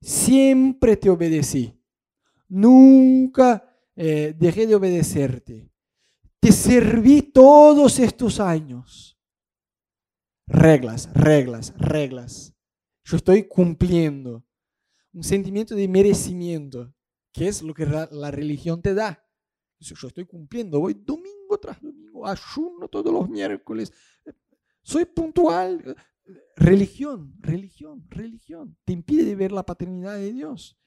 Siempre 0.00 0.96
te 0.96 1.10
obedecí. 1.10 1.78
Nunca 2.48 3.70
eh, 3.94 4.34
dejé 4.38 4.66
de 4.66 4.74
obedecerte. 4.74 5.70
Te 6.40 6.50
serví 6.50 7.20
todos 7.20 7.98
estos 7.98 8.40
años. 8.40 9.20
Reglas, 10.46 11.10
reglas, 11.12 11.74
reglas. 11.76 12.54
Yo 13.04 13.18
estoy 13.18 13.46
cumpliendo. 13.46 14.42
un 15.12 15.22
sentimiento 15.22 15.74
de 15.74 15.86
merecimiento, 15.86 16.94
que 17.30 17.48
es 17.48 17.60
lo 17.60 17.74
que 17.74 17.84
la 17.84 18.30
religión 18.30 18.80
te 18.80 18.94
da. 18.94 19.21
Yo 19.82 20.08
estoy 20.08 20.24
cumpliendo, 20.24 20.80
voy 20.80 20.94
domingo 20.94 21.58
tras 21.60 21.80
domingo, 21.80 22.26
ayuno 22.26 22.88
todos 22.88 23.12
los 23.12 23.28
miércoles, 23.28 23.92
soy 24.82 25.04
puntual. 25.04 25.96
Religión, 26.56 27.34
religión, 27.40 28.06
religión. 28.08 28.76
Te 28.84 28.92
impide 28.92 29.24
de 29.24 29.34
ver 29.34 29.52
la 29.52 29.64
paternidad 29.64 30.16
de 30.16 30.32
Dios. 30.32 30.78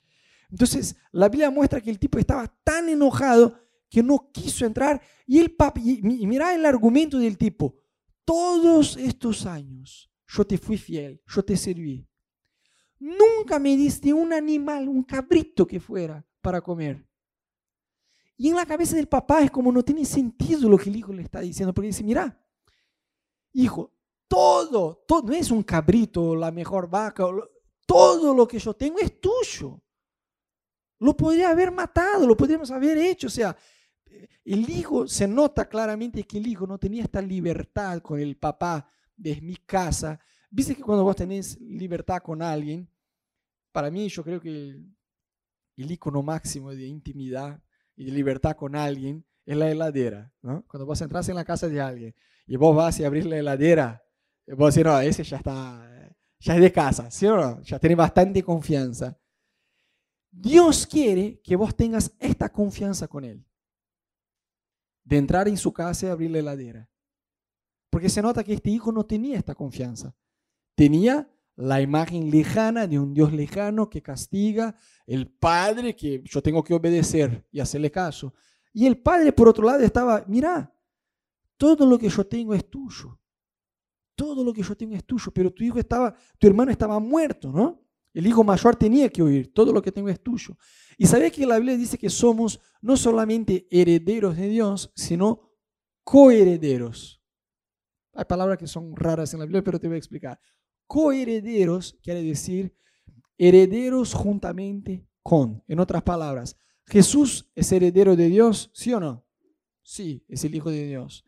Entonces, 0.49 0.95
la 1.11 1.27
Biblia 1.27 1.49
muestra 1.49 1.81
que 1.81 1.89
el 1.89 1.99
tipo 1.99 2.17
estaba 2.17 2.47
tan 2.63 2.87
enojado 2.87 3.59
que 3.89 4.01
no 4.01 4.29
quiso 4.31 4.65
entrar. 4.65 5.01
Y 5.25 5.39
el 5.39 5.55
y 5.77 6.27
mira 6.27 6.55
el 6.55 6.65
argumento 6.65 7.17
del 7.19 7.37
tipo, 7.37 7.75
todos 8.23 8.97
estos 8.97 9.45
años 9.45 10.09
yo 10.27 10.45
te 10.45 10.57
fui 10.57 10.77
fiel, 10.77 11.21
yo 11.27 11.43
te 11.43 11.55
serví. 11.55 12.07
Nunca 12.99 13.59
me 13.59 13.75
diste 13.75 14.13
un 14.13 14.33
animal, 14.33 14.87
un 14.87 15.03
cabrito 15.03 15.67
que 15.67 15.79
fuera 15.79 16.25
para 16.41 16.61
comer. 16.61 17.05
Y 18.37 18.49
en 18.49 18.55
la 18.55 18.65
cabeza 18.65 18.95
del 18.95 19.07
papá 19.07 19.41
es 19.41 19.51
como 19.51 19.71
no 19.71 19.83
tiene 19.83 20.05
sentido 20.05 20.69
lo 20.69 20.77
que 20.77 20.89
el 20.89 20.97
hijo 20.97 21.13
le 21.13 21.23
está 21.23 21.39
diciendo, 21.39 21.73
porque 21.73 21.87
dice, 21.87 22.03
mira, 22.03 22.37
hijo, 23.53 23.93
todo, 24.27 25.03
todo, 25.07 25.27
no 25.27 25.33
es 25.33 25.51
un 25.51 25.63
cabrito, 25.63 26.35
la 26.35 26.51
mejor 26.51 26.89
vaca, 26.89 27.25
todo 27.85 28.33
lo 28.33 28.47
que 28.47 28.59
yo 28.59 28.73
tengo 28.73 28.99
es 28.99 29.19
tuyo. 29.21 29.81
Lo 30.99 31.15
podría 31.15 31.49
haber 31.49 31.71
matado, 31.71 32.25
lo 32.25 32.35
podríamos 32.35 32.71
haber 32.71 32.97
hecho. 32.97 33.27
O 33.27 33.29
sea, 33.29 33.55
el 34.43 34.69
hijo, 34.69 35.07
se 35.07 35.27
nota 35.27 35.67
claramente 35.67 36.23
que 36.23 36.37
el 36.37 36.47
hijo 36.47 36.67
no 36.67 36.77
tenía 36.77 37.03
esta 37.03 37.21
libertad 37.21 38.01
con 38.01 38.19
el 38.19 38.37
papá 38.37 38.89
de 39.15 39.39
mi 39.41 39.55
casa. 39.57 40.19
Viste 40.49 40.75
que 40.75 40.81
cuando 40.81 41.03
vos 41.03 41.15
tenés 41.15 41.59
libertad 41.61 42.21
con 42.21 42.41
alguien, 42.41 42.89
para 43.71 43.91
mí 43.91 44.07
yo 44.09 44.23
creo 44.23 44.41
que 44.41 44.49
el, 44.49 44.95
el 45.77 45.91
icono 45.91 46.21
máximo 46.21 46.71
de 46.71 46.85
intimidad 46.85 47.61
y 47.95 48.11
libertad 48.11 48.55
con 48.55 48.75
alguien 48.75 49.25
es 49.45 49.57
la 49.57 49.69
heladera. 49.69 50.31
¿no? 50.41 50.65
Cuando 50.67 50.85
vos 50.85 51.01
entras 51.01 51.29
en 51.29 51.35
la 51.35 51.45
casa 51.45 51.67
de 51.67 51.81
alguien 51.81 52.15
y 52.47 52.55
vos 52.55 52.75
vas 52.75 52.99
a 52.99 53.07
abrir 53.07 53.25
la 53.25 53.37
heladera, 53.37 54.03
vos 54.47 54.73
decís, 54.73 54.85
no, 54.85 54.99
ese 54.99 55.23
ya 55.23 55.37
está, 55.37 56.13
ya 56.39 56.55
es 56.55 56.61
de 56.61 56.71
casa, 56.71 57.09
¿sí 57.09 57.25
o 57.25 57.35
no? 57.35 57.61
Ya 57.61 57.79
tiene 57.79 57.95
bastante 57.95 58.43
confianza. 58.43 59.17
Dios 60.31 60.85
quiere 60.85 61.39
que 61.41 61.55
vos 61.55 61.75
tengas 61.75 62.13
esta 62.19 62.51
confianza 62.51 63.07
con 63.07 63.23
Él. 63.23 63.45
De 65.03 65.17
entrar 65.17 65.47
en 65.47 65.57
su 65.57 65.71
casa 65.71 66.07
y 66.07 66.09
abrir 66.09 66.31
la 66.31 66.39
heladera. 66.39 66.89
Porque 67.89 68.09
se 68.09 68.21
nota 68.21 68.43
que 68.43 68.53
este 68.53 68.69
hijo 68.69 68.91
no 68.91 69.05
tenía 69.05 69.37
esta 69.37 69.55
confianza. 69.55 70.13
Tenía 70.75 71.29
la 71.55 71.81
imagen 71.81 72.29
lejana 72.29 72.87
de 72.87 72.99
un 72.99 73.13
Dios 73.13 73.31
lejano 73.31 73.89
que 73.89 74.01
castiga, 74.01 74.75
el 75.05 75.27
padre 75.27 75.95
que 75.95 76.21
yo 76.25 76.41
tengo 76.41 76.63
que 76.63 76.73
obedecer 76.73 77.47
y 77.51 77.59
hacerle 77.59 77.91
caso. 77.91 78.33
Y 78.73 78.85
el 78.85 78.97
padre, 78.97 79.31
por 79.31 79.47
otro 79.47 79.65
lado, 79.65 79.79
estaba, 79.79 80.25
mira, 80.27 80.73
todo 81.57 81.85
lo 81.85 81.97
que 81.97 82.09
yo 82.09 82.25
tengo 82.25 82.53
es 82.53 82.69
tuyo. 82.69 83.19
Todo 84.15 84.43
lo 84.43 84.53
que 84.53 84.63
yo 84.63 84.75
tengo 84.75 84.95
es 84.95 85.05
tuyo, 85.05 85.31
pero 85.33 85.51
tu 85.51 85.63
hijo 85.63 85.79
estaba, 85.79 86.13
tu 86.37 86.47
hermano 86.47 86.71
estaba 86.71 86.99
muerto, 86.99 87.51
¿no? 87.51 87.81
El 88.13 88.27
hijo 88.27 88.43
mayor 88.45 88.77
tenía 88.77 89.09
que 89.09 89.21
oír, 89.21 89.53
todo 89.53 89.73
lo 89.73 89.81
que 89.81 89.91
tengo 89.91 90.07
es 90.07 90.21
tuyo. 90.21 90.57
Y 90.97 91.05
sabes 91.05 91.33
que 91.33 91.45
la 91.45 91.57
Biblia 91.57 91.75
dice 91.75 91.97
que 91.97 92.09
somos 92.09 92.61
no 92.81 92.95
solamente 92.95 93.67
herederos 93.69 94.37
de 94.37 94.47
Dios, 94.47 94.91
sino 94.95 95.51
coherederos. 96.03 97.21
Hay 98.13 98.23
palabras 98.23 98.57
que 98.57 98.67
son 98.67 98.95
raras 98.95 99.33
en 99.33 99.39
la 99.39 99.45
Biblia, 99.45 99.63
pero 99.63 99.79
te 99.79 99.87
voy 99.87 99.95
a 99.95 99.97
explicar. 99.97 100.39
Coherederos 100.87 101.97
quiere 102.01 102.21
decir 102.23 102.75
herederos 103.37 104.13
juntamente 104.13 105.07
con. 105.21 105.63
En 105.67 105.79
otras 105.79 106.03
palabras, 106.03 106.57
Jesús 106.85 107.51
es 107.55 107.71
heredero 107.71 108.15
de 108.15 108.27
Dios, 108.27 108.71
¿sí 108.73 108.93
o 108.93 108.99
no? 108.99 109.25
Sí, 109.81 110.23
es 110.27 110.43
el 110.43 110.55
Hijo 110.55 110.69
de 110.69 110.85
Dios. 110.85 111.25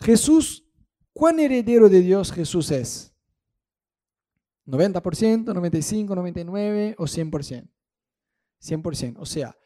Jesús, 0.00 0.66
¿cuán 1.12 1.40
heredero 1.40 1.88
de 1.88 2.00
Dios 2.00 2.32
Jesús 2.32 2.70
es? 2.70 3.14
90%, 4.66 5.54
95, 5.54 6.14
99 6.14 6.94
o 6.98 7.04
100%. 7.04 7.70
100%. 8.60 9.16
O 9.18 9.26
sea, 9.26 9.56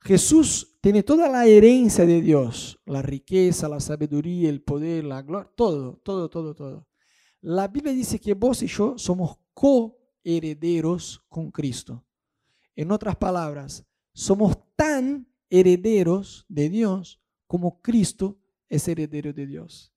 Jesús 0.00 0.78
tiene 0.80 1.02
toda 1.02 1.28
la 1.28 1.46
herencia 1.46 2.06
de 2.06 2.20
Dios, 2.20 2.80
la 2.86 3.02
riqueza, 3.02 3.68
la 3.68 3.80
sabiduría, 3.80 4.48
el 4.48 4.62
poder, 4.62 5.04
la 5.04 5.22
gloria, 5.22 5.50
todo, 5.56 6.00
todo, 6.04 6.28
todo, 6.28 6.54
todo. 6.54 6.88
La 7.40 7.68
Biblia 7.68 7.92
dice 7.92 8.18
que 8.18 8.34
vos 8.34 8.62
y 8.62 8.66
yo 8.66 8.98
somos 8.98 9.38
coherederos 9.54 11.24
con 11.28 11.50
Cristo. 11.50 12.04
En 12.74 12.90
otras 12.90 13.16
palabras, 13.16 13.84
somos 14.12 14.56
tan 14.76 15.26
herederos 15.50 16.44
de 16.48 16.68
Dios 16.68 17.20
como 17.46 17.80
Cristo 17.80 18.38
es 18.68 18.86
heredero 18.88 19.32
de 19.32 19.46
Dios. 19.46 19.92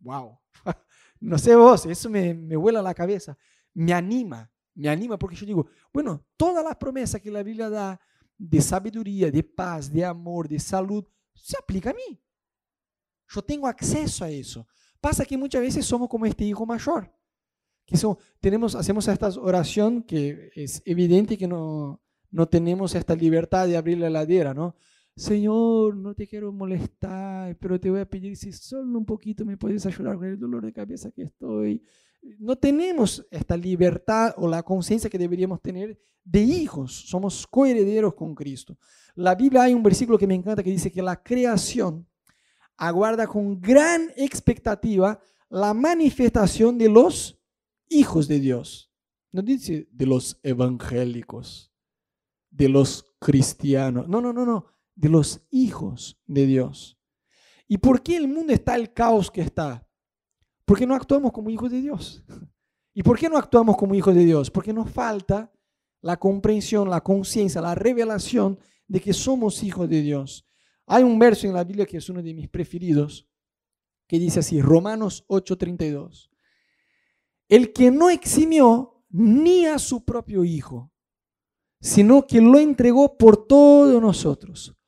¡Wow! 0.00 0.38
No 1.20 1.36
sé 1.36 1.56
vos, 1.56 1.84
eso 1.86 2.08
me, 2.08 2.32
me 2.32 2.54
vuela 2.54 2.80
la 2.80 2.94
cabeza. 2.94 3.36
Me 3.74 3.92
anima, 3.92 4.48
me 4.72 4.88
anima 4.88 5.18
porque 5.18 5.34
yo 5.34 5.44
digo, 5.44 5.66
bueno, 5.92 6.24
todas 6.36 6.64
las 6.64 6.76
promesas 6.76 7.20
que 7.20 7.28
la 7.28 7.42
Biblia 7.42 7.68
da 7.68 8.00
de 8.36 8.60
sabiduría, 8.60 9.28
de 9.28 9.42
paz, 9.42 9.92
de 9.92 10.04
amor, 10.04 10.48
de 10.48 10.60
salud, 10.60 11.04
se 11.34 11.56
aplica 11.58 11.90
a 11.90 11.94
mí. 11.94 12.22
Yo 13.28 13.42
tengo 13.42 13.66
acceso 13.66 14.24
a 14.24 14.30
eso. 14.30 14.66
Pasa 15.00 15.24
que 15.24 15.38
muchas 15.38 15.62
veces 15.62 15.86
somos 15.86 16.08
como 16.08 16.26
este 16.26 16.44
hijo 16.44 16.66
mayor, 16.66 17.12
que 17.86 17.96
tenemos, 18.40 18.74
hacemos 18.74 19.08
esta 19.08 19.28
oración 19.40 20.02
que 20.02 20.50
es 20.54 20.82
evidente 20.84 21.38
que 21.38 21.48
no, 21.48 22.02
no 22.30 22.46
tenemos 22.46 22.94
esta 22.94 23.14
libertad 23.14 23.66
de 23.66 23.76
abrir 23.76 23.98
la 23.98 24.08
heladera, 24.08 24.54
¿no? 24.54 24.74
Señor, 25.16 25.96
no 25.96 26.14
te 26.14 26.26
quiero 26.26 26.52
molestar, 26.52 27.56
pero 27.58 27.80
te 27.80 27.90
voy 27.90 28.00
a 28.00 28.08
pedir 28.08 28.36
si 28.36 28.52
solo 28.52 28.98
un 28.98 29.04
poquito 29.04 29.44
me 29.44 29.56
puedes 29.56 29.84
ayudar 29.86 30.16
con 30.16 30.26
el 30.26 30.38
dolor 30.38 30.64
de 30.64 30.72
cabeza 30.72 31.10
que 31.10 31.22
estoy. 31.22 31.82
No 32.38 32.56
tenemos 32.56 33.26
esta 33.30 33.56
libertad 33.56 34.34
o 34.36 34.46
la 34.48 34.62
conciencia 34.62 35.10
que 35.10 35.18
deberíamos 35.18 35.60
tener 35.60 35.98
de 36.24 36.40
hijos. 36.40 36.92
Somos 37.08 37.46
coherederos 37.46 38.14
con 38.14 38.34
Cristo. 38.34 38.76
La 39.14 39.34
Biblia 39.34 39.62
hay 39.62 39.74
un 39.74 39.82
versículo 39.82 40.18
que 40.18 40.26
me 40.26 40.34
encanta 40.34 40.62
que 40.62 40.70
dice 40.70 40.92
que 40.92 41.02
la 41.02 41.20
creación 41.20 42.06
aguarda 42.78 43.26
con 43.26 43.60
gran 43.60 44.10
expectativa 44.16 45.20
la 45.50 45.74
manifestación 45.74 46.78
de 46.78 46.88
los 46.88 47.38
hijos 47.90 48.26
de 48.28 48.40
Dios. 48.40 48.90
No 49.30 49.42
dice 49.42 49.86
de 49.92 50.06
los 50.06 50.40
evangélicos, 50.42 51.70
de 52.50 52.70
los 52.70 53.04
cristianos. 53.18 54.08
No, 54.08 54.22
no, 54.22 54.32
no, 54.32 54.46
no 54.46 54.78
de 54.98 55.08
los 55.08 55.40
hijos 55.50 56.20
de 56.26 56.44
Dios. 56.46 56.98
¿Y 57.68 57.78
por 57.78 58.02
qué 58.02 58.16
el 58.16 58.26
mundo 58.26 58.52
está 58.52 58.74
el 58.74 58.92
caos 58.92 59.30
que 59.30 59.42
está? 59.42 59.86
Porque 60.64 60.86
no 60.86 60.94
actuamos 60.94 61.30
como 61.30 61.50
hijos 61.50 61.70
de 61.70 61.80
Dios. 61.80 62.24
¿Y 62.92 63.02
por 63.04 63.16
qué 63.16 63.28
no 63.28 63.38
actuamos 63.38 63.76
como 63.76 63.94
hijos 63.94 64.14
de 64.14 64.24
Dios? 64.24 64.50
Porque 64.50 64.72
nos 64.72 64.90
falta 64.90 65.52
la 66.00 66.18
comprensión, 66.18 66.90
la 66.90 67.00
conciencia, 67.02 67.60
la 67.60 67.76
revelación 67.76 68.58
de 68.88 69.00
que 69.00 69.12
somos 69.12 69.62
hijos 69.62 69.88
de 69.88 70.02
Dios. 70.02 70.47
Hay 70.88 71.02
un 71.02 71.18
verso 71.18 71.46
en 71.46 71.52
la 71.52 71.64
Biblia 71.64 71.86
que 71.86 71.98
es 71.98 72.08
uno 72.08 72.22
de 72.22 72.34
mis 72.34 72.48
preferidos, 72.48 73.28
que 74.06 74.18
dice 74.18 74.40
así, 74.40 74.60
Romanos 74.60 75.24
8:32. 75.28 76.30
El 77.48 77.72
que 77.72 77.90
no 77.90 78.10
eximió 78.10 79.04
ni 79.10 79.66
a 79.66 79.78
su 79.78 80.04
propio 80.04 80.44
hijo, 80.44 80.90
sino 81.80 82.26
que 82.26 82.40
lo 82.40 82.58
entregó 82.58 83.16
por 83.16 83.46
todos 83.46 84.00
nosotros. 84.02 84.78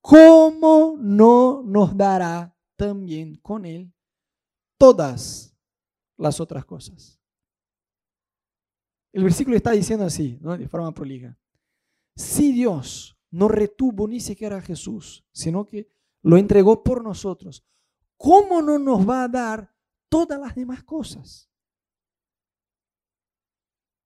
¿cómo 0.00 0.96
no 0.98 1.62
nos 1.62 1.96
dará 1.96 2.56
también 2.76 3.36
con 3.36 3.64
Él 3.64 3.92
todas 4.78 5.54
las 6.16 6.40
otras 6.40 6.64
cosas? 6.64 7.18
El 9.12 9.24
versículo 9.24 9.56
está 9.56 9.72
diciendo 9.72 10.04
así, 10.04 10.38
de 10.40 10.68
forma 10.68 10.92
prolija. 10.92 11.36
Si 12.16 12.52
Dios 12.52 13.16
no 13.30 13.48
retuvo 13.48 14.08
ni 14.08 14.20
siquiera 14.20 14.58
a 14.58 14.62
Jesús, 14.62 15.24
sino 15.32 15.64
que 15.64 15.88
lo 16.22 16.36
entregó 16.36 16.82
por 16.82 17.02
nosotros, 17.02 17.64
¿cómo 18.16 18.60
no 18.62 18.78
nos 18.78 19.08
va 19.08 19.24
a 19.24 19.28
dar 19.28 19.72
todas 20.08 20.38
las 20.38 20.54
demás 20.54 20.82
cosas? 20.82 21.50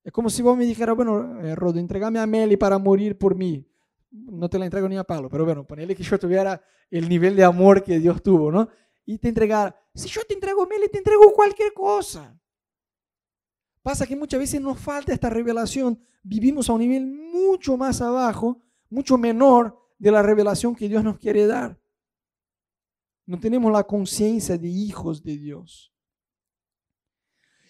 Es 0.03 0.11
como 0.11 0.29
si 0.29 0.41
vos 0.41 0.55
me 0.55 0.65
dijeras, 0.65 0.95
bueno, 0.95 1.41
eh, 1.41 1.55
Rodo, 1.55 1.79
entregame 1.79 2.19
a 2.19 2.27
Meli 2.27 2.57
para 2.57 2.77
morir 2.77 3.17
por 3.17 3.35
mí 3.35 3.67
no 4.15 4.49
te 4.49 4.57
la 4.57 4.65
entrego 4.65 4.87
ni 4.87 4.97
a 4.97 5.03
palo, 5.03 5.29
pero 5.29 5.45
bueno, 5.45 5.65
ponerle 5.65 5.95
que 5.95 6.03
yo 6.03 6.17
tuviera 6.17 6.61
el 6.89 7.09
nivel 7.09 7.35
de 7.35 7.43
amor 7.43 7.83
que 7.83 7.99
Dios 7.99 8.21
tuvo, 8.21 8.51
¿no? 8.51 8.69
Y 9.05 9.17
te 9.17 9.27
entregar, 9.27 9.75
si 9.93 10.07
yo 10.07 10.21
te 10.27 10.33
entrego 10.33 10.65
Meli, 10.65 10.89
te 10.89 10.97
entrego 10.97 11.31
cualquier 11.33 11.73
cosa. 11.73 12.39
Pasa 13.81 14.07
que 14.07 14.15
muchas 14.15 14.39
veces 14.39 14.61
nos 14.61 14.79
falta 14.79 15.13
esta 15.13 15.29
revelación, 15.29 15.99
vivimos 16.23 16.69
a 16.69 16.73
un 16.73 16.79
nivel 16.79 17.05
mucho 17.05 17.77
más 17.77 18.01
abajo, 18.01 18.61
mucho 18.95 19.17
menor 19.17 19.77
de 19.99 20.09
la 20.09 20.21
revelación 20.21 20.73
que 20.73 20.87
Dios 20.87 21.03
nos 21.03 21.19
quiere 21.19 21.45
dar. 21.45 21.77
No 23.25 23.37
tenemos 23.39 23.71
la 23.71 23.83
conciencia 23.83 24.57
de 24.57 24.69
hijos 24.69 25.21
de 25.21 25.37
Dios. 25.37 25.93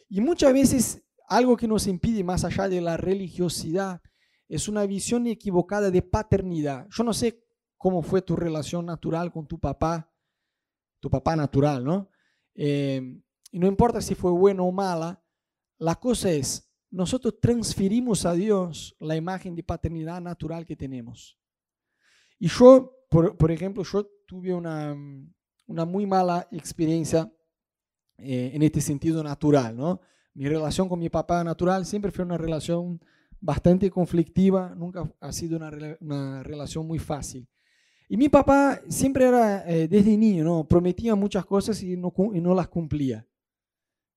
Y 0.08 0.22
muchas 0.22 0.54
veces 0.54 1.04
algo 1.28 1.58
que 1.58 1.68
nos 1.68 1.88
impide 1.88 2.24
más 2.24 2.46
allá 2.46 2.70
de 2.70 2.80
la 2.80 2.96
religiosidad 2.96 4.02
es 4.48 4.68
una 4.68 4.86
visión 4.86 5.26
equivocada 5.26 5.90
de 5.90 6.04
paternidad. 6.04 6.88
Yo 6.92 7.04
no 7.04 7.12
sé 7.12 7.44
cómo 7.76 8.04
fue 8.04 8.22
tu 8.22 8.36
relación 8.36 8.86
natural 8.86 9.32
con 9.32 9.48
tu 9.48 9.60
papá, 9.60 10.14
tu 11.00 11.10
papá 11.10 11.36
natural, 11.36 11.84
¿no? 11.84 12.10
Eh, 12.54 13.02
y 13.52 13.58
no 13.58 13.66
importa 13.66 14.00
si 14.00 14.14
fue 14.14 14.32
buena 14.32 14.62
o 14.62 14.72
mala, 14.72 15.24
la 15.80 15.96
cosa 15.96 16.30
es, 16.30 16.72
nosotros 16.96 17.36
transferimos 17.42 18.26
a 18.26 18.34
Dios 18.34 18.96
la 19.00 19.18
imagen 19.18 19.54
de 19.54 19.64
paternidad 19.64 20.22
natural 20.22 20.66
que 20.66 20.78
tenemos. 20.78 21.38
Y 22.40 22.48
yo, 22.48 23.06
por, 23.10 23.52
ejemplo, 23.52 23.84
yo 23.84 24.08
tuve 24.26 24.54
una, 24.54 24.96
una 25.68 25.84
muy 25.84 26.06
mala 26.06 26.48
experiencia 26.52 27.30
eh, 28.18 28.52
en 28.54 28.64
este 28.64 28.80
sentido 28.80 29.22
natural, 29.22 29.76
¿no? 29.76 30.00
Mi 30.34 30.48
relación 30.48 30.88
con 30.88 31.00
mi 31.00 31.10
papá 31.10 31.44
natural 31.44 31.86
siempre 31.86 32.12
fue 32.12 32.24
una 32.24 32.38
relación 32.38 33.02
bastante 33.42 33.92
conflictiva, 33.92 34.74
nunca 34.76 35.14
ha 35.20 35.32
sido 35.34 35.58
una, 35.58 35.72
una 36.00 36.44
relación 36.44 36.88
muy 36.88 37.00
fácil. 37.00 37.48
Y 38.08 38.16
mi 38.16 38.30
papá 38.30 38.80
siempre 38.88 39.26
era, 39.26 39.70
eh, 39.70 39.88
desde 39.90 40.16
niño, 40.16 40.44
¿no? 40.44 40.68
prometía 40.68 41.16
muchas 41.16 41.46
cosas 41.46 41.82
y 41.84 41.98
no, 41.98 42.14
y 42.34 42.40
no 42.40 42.54
las 42.54 42.68
cumplía. 42.70 43.28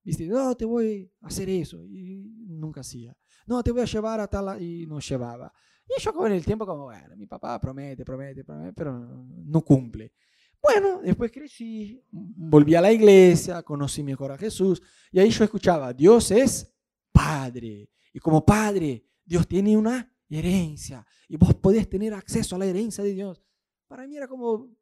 Dice, 0.09 0.25
no, 0.25 0.55
te 0.57 0.65
voy 0.65 1.11
a 1.21 1.27
hacer 1.27 1.47
eso, 1.49 1.85
y 1.85 2.33
nunca 2.47 2.81
hacía. 2.81 3.15
No, 3.45 3.61
te 3.61 3.71
voy 3.71 3.81
a 3.81 3.85
llevar 3.85 4.19
a 4.19 4.27
tal, 4.27 4.59
y 4.59 4.87
no 4.87 4.99
llevaba. 4.99 5.53
Y 5.87 6.01
yo 6.01 6.11
con 6.13 6.31
el 6.31 6.43
tiempo 6.43 6.65
como, 6.65 6.85
bueno, 6.85 7.15
mi 7.15 7.27
papá 7.27 7.59
promete, 7.59 8.03
promete, 8.03 8.43
promete, 8.43 8.73
pero 8.73 8.99
no 8.99 9.61
cumple. 9.61 10.13
Bueno, 10.61 10.99
después 11.03 11.31
crecí, 11.31 12.03
volví 12.11 12.73
a 12.73 12.81
la 12.81 12.91
iglesia, 12.91 13.61
conocí 13.61 14.01
mejor 14.01 14.31
a 14.31 14.37
Jesús, 14.37 14.81
y 15.11 15.19
ahí 15.19 15.29
yo 15.29 15.43
escuchaba, 15.43 15.93
Dios 15.93 16.31
es 16.31 16.75
Padre. 17.11 17.91
Y 18.11 18.19
como 18.19 18.43
Padre, 18.43 19.05
Dios 19.23 19.47
tiene 19.47 19.77
una 19.77 20.11
herencia, 20.27 21.05
y 21.27 21.37
vos 21.37 21.53
podés 21.53 21.87
tener 21.87 22.15
acceso 22.15 22.55
a 22.55 22.59
la 22.59 22.65
herencia 22.65 23.03
de 23.03 23.13
Dios. 23.13 23.43
Para 23.87 24.07
mí 24.07 24.17
era 24.17 24.27
como, 24.27 24.75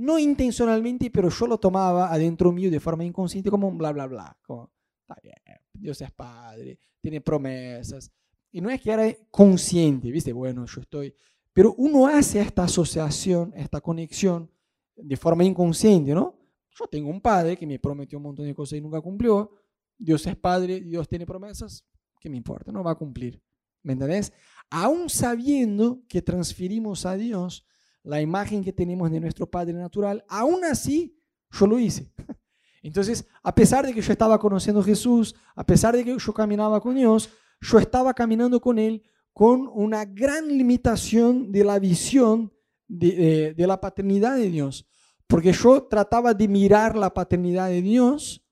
no 0.00 0.18
intencionalmente, 0.18 1.10
pero 1.10 1.28
yo 1.28 1.46
lo 1.46 1.58
tomaba 1.58 2.10
adentro 2.10 2.50
mío 2.52 2.70
de 2.70 2.80
forma 2.80 3.04
inconsciente 3.04 3.50
como 3.50 3.68
un 3.68 3.76
bla, 3.76 3.92
bla, 3.92 4.06
bla. 4.06 4.38
Como, 4.46 4.72
está 5.02 5.20
bien, 5.22 5.34
Dios 5.74 6.00
es 6.00 6.10
Padre, 6.10 6.78
tiene 7.02 7.20
promesas. 7.20 8.10
Y 8.50 8.62
no 8.62 8.70
es 8.70 8.80
que 8.80 8.90
era 8.90 9.14
consciente, 9.30 10.10
¿viste? 10.10 10.32
Bueno, 10.32 10.64
yo 10.64 10.80
estoy... 10.80 11.14
Pero 11.52 11.74
uno 11.76 12.06
hace 12.06 12.40
esta 12.40 12.64
asociación, 12.64 13.52
esta 13.54 13.82
conexión 13.82 14.50
de 14.96 15.16
forma 15.18 15.44
inconsciente, 15.44 16.14
¿no? 16.14 16.34
Yo 16.70 16.86
tengo 16.86 17.10
un 17.10 17.20
padre 17.20 17.58
que 17.58 17.66
me 17.66 17.78
prometió 17.78 18.16
un 18.16 18.24
montón 18.24 18.46
de 18.46 18.54
cosas 18.54 18.78
y 18.78 18.80
nunca 18.80 19.02
cumplió. 19.02 19.50
Dios 19.98 20.26
es 20.26 20.36
padre, 20.36 20.80
Dios 20.80 21.06
tiene 21.08 21.26
promesas, 21.26 21.84
¿qué 22.18 22.30
me 22.30 22.38
importa? 22.38 22.72
No 22.72 22.82
va 22.82 22.92
a 22.92 22.94
cumplir. 22.94 23.42
¿Me 23.82 23.92
entendés? 23.92 24.32
Aún 24.70 25.10
sabiendo 25.10 26.02
que 26.08 26.22
transferimos 26.22 27.04
a 27.04 27.16
Dios 27.16 27.66
la 28.02 28.20
imagen 28.20 28.64
que 28.64 28.72
tenemos 28.72 29.10
de 29.10 29.20
nuestro 29.20 29.46
Padre 29.50 29.74
natural, 29.74 30.24
aún 30.28 30.64
así 30.64 31.16
yo 31.50 31.66
lo 31.66 31.78
hice. 31.78 32.12
Entonces, 32.82 33.26
a 33.42 33.54
pesar 33.54 33.84
de 33.86 33.92
que 33.92 34.00
yo 34.00 34.12
estaba 34.12 34.38
conociendo 34.38 34.80
a 34.80 34.84
Jesús, 34.84 35.34
a 35.54 35.64
pesar 35.64 35.94
de 35.96 36.04
que 36.04 36.16
yo 36.18 36.32
caminaba 36.32 36.80
con 36.80 36.94
Dios, 36.94 37.30
yo 37.60 37.78
estaba 37.78 38.14
caminando 38.14 38.60
con 38.60 38.78
Él 38.78 39.02
con 39.32 39.70
una 39.72 40.04
gran 40.04 40.48
limitación 40.48 41.52
de 41.52 41.64
la 41.64 41.78
visión 41.78 42.52
de, 42.88 43.54
de, 43.56 43.66
la 43.66 43.80
paternidad 43.80 44.36
de 44.36 44.50
Dios. 44.50 44.88
Porque 45.26 45.52
yo 45.52 45.84
trataba 45.84 46.34
de 46.34 46.48
mirar 46.48 46.96
la 46.96 47.14
paternidad 47.14 47.68
de 47.68 47.82
Dios 47.82 48.44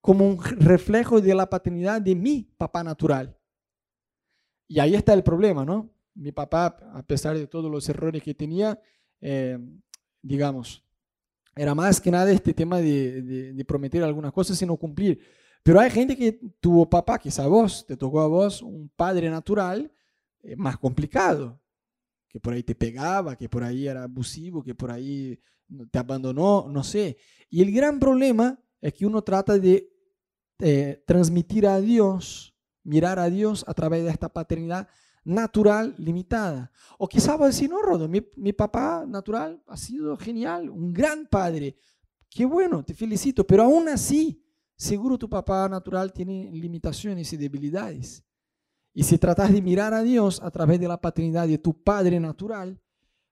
como 0.00 0.26
un 0.26 0.42
reflejo 0.42 1.20
de 1.20 1.34
la 1.34 1.50
paternidad 1.50 2.00
de 2.00 2.14
mi 2.14 2.44
papá 2.56 2.82
natural. 2.82 3.38
Y 4.66 4.80
ahí 4.80 4.94
está 4.94 5.12
el 5.12 5.22
problema, 5.22 5.64
¿no? 5.64 5.90
Mi 6.14 6.32
papá, 6.32 6.76
a 6.92 7.02
pesar 7.02 7.36
de 7.36 7.46
todos 7.46 7.70
los 7.70 7.88
errores 7.88 8.22
que 8.22 8.34
tenía, 8.34 8.80
eh, 9.20 9.58
digamos, 10.20 10.84
era 11.54 11.74
más 11.74 12.00
que 12.00 12.10
nada 12.10 12.30
este 12.30 12.54
tema 12.54 12.78
de, 12.78 13.64
prometer 13.66 14.02
algunas 14.02 14.32
cosas 14.32 14.60
y 14.60 14.66
cumplir. 14.66 15.20
Pero 15.62 15.78
hay 15.80 15.90
gente 15.90 16.16
que 16.16 16.40
tuvo 16.60 16.88
papá, 16.88 17.18
quizá 17.18 17.46
vos, 17.46 17.86
te 17.86 17.96
tocó 17.96 18.20
a 18.20 18.26
vos 18.26 18.62
un 18.62 18.90
padre 18.96 19.30
natural 19.30 19.92
eh, 20.42 20.56
más 20.56 20.76
complicado, 20.76 21.60
que 22.28 22.40
por 22.40 22.54
ahí 22.54 22.62
te 22.62 22.74
pegaba, 22.74 23.36
que 23.36 23.48
por 23.48 23.62
ahí 23.62 23.86
era 23.86 24.04
abusivo, 24.04 24.62
que 24.62 24.74
por 24.74 24.90
ahí 24.90 25.38
te 25.90 25.98
abandonó, 25.98 26.66
no 26.68 26.82
sé. 26.82 27.16
Y 27.48 27.62
el 27.62 27.72
gran 27.72 28.00
problema 28.00 28.58
es 28.80 28.94
que 28.94 29.06
uno 29.06 29.22
trata 29.22 29.58
de 29.58 29.88
eh, 30.58 31.02
transmitir 31.06 31.66
a 31.66 31.80
Dios, 31.80 32.54
mirar 32.82 33.18
a 33.18 33.30
Dios 33.30 33.64
a 33.68 33.74
través 33.74 34.04
de 34.04 34.10
esta 34.10 34.28
paternidad 34.28 34.88
natural 35.24 35.94
limitada. 35.98 36.70
O 36.98 37.08
quizá 37.08 37.36
va 37.36 37.46
a 37.46 37.48
decir, 37.48 37.70
no, 37.70 37.80
Rodo, 37.82 38.08
mi, 38.08 38.20
mi, 38.36 38.52
papá 38.52 39.04
natural 39.06 39.62
ha 39.66 39.76
sido 39.76 40.16
genial, 40.16 40.68
un 40.70 40.92
gran 40.92 41.26
padre. 41.26 41.76
Qué 42.28 42.44
bueno, 42.44 42.84
te 42.84 42.94
felicito, 42.94 43.46
pero 43.46 43.64
aún 43.64 43.88
así, 43.88 44.42
seguro 44.76 45.18
tu 45.18 45.28
papá 45.28 45.68
natural 45.68 46.12
tiene 46.12 46.50
limitaciones 46.52 47.32
y 47.32 47.36
debilidades. 47.36 48.24
Y 48.94 49.04
si 49.04 49.18
tratas 49.18 49.52
de 49.52 49.62
mirar 49.62 49.94
a 49.94 50.02
Dios 50.02 50.42
a 50.42 50.50
través 50.50 50.78
de 50.80 50.88
la 50.88 51.00
paternidad 51.00 51.46
de 51.46 51.58
tu 51.58 51.82
padre 51.82 52.20
natural, 52.20 52.80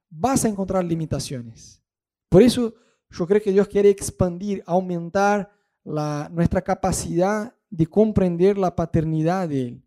vas 0.09 0.45
a 0.45 0.49
encontrar 0.49 0.85
limitaciones. 0.85 1.83
Por 2.29 2.43
eso 2.43 2.75
yo 3.11 3.27
creo 3.27 3.43
que 3.43 3.53
Dios 3.53 3.69
quiere 3.69 3.91
expandir, 3.91 4.63
aumentar 4.67 5.51
la, 5.85 6.29
nuestra 6.33 6.63
capacidad 6.63 7.55
de 7.69 7.87
comprender 7.87 8.57
la 8.57 8.75
paternidad 8.75 9.49
de 9.49 9.63
Él. 9.63 9.85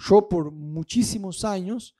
Yo 0.00 0.28
por 0.28 0.50
muchísimos 0.50 1.44
años 1.44 1.96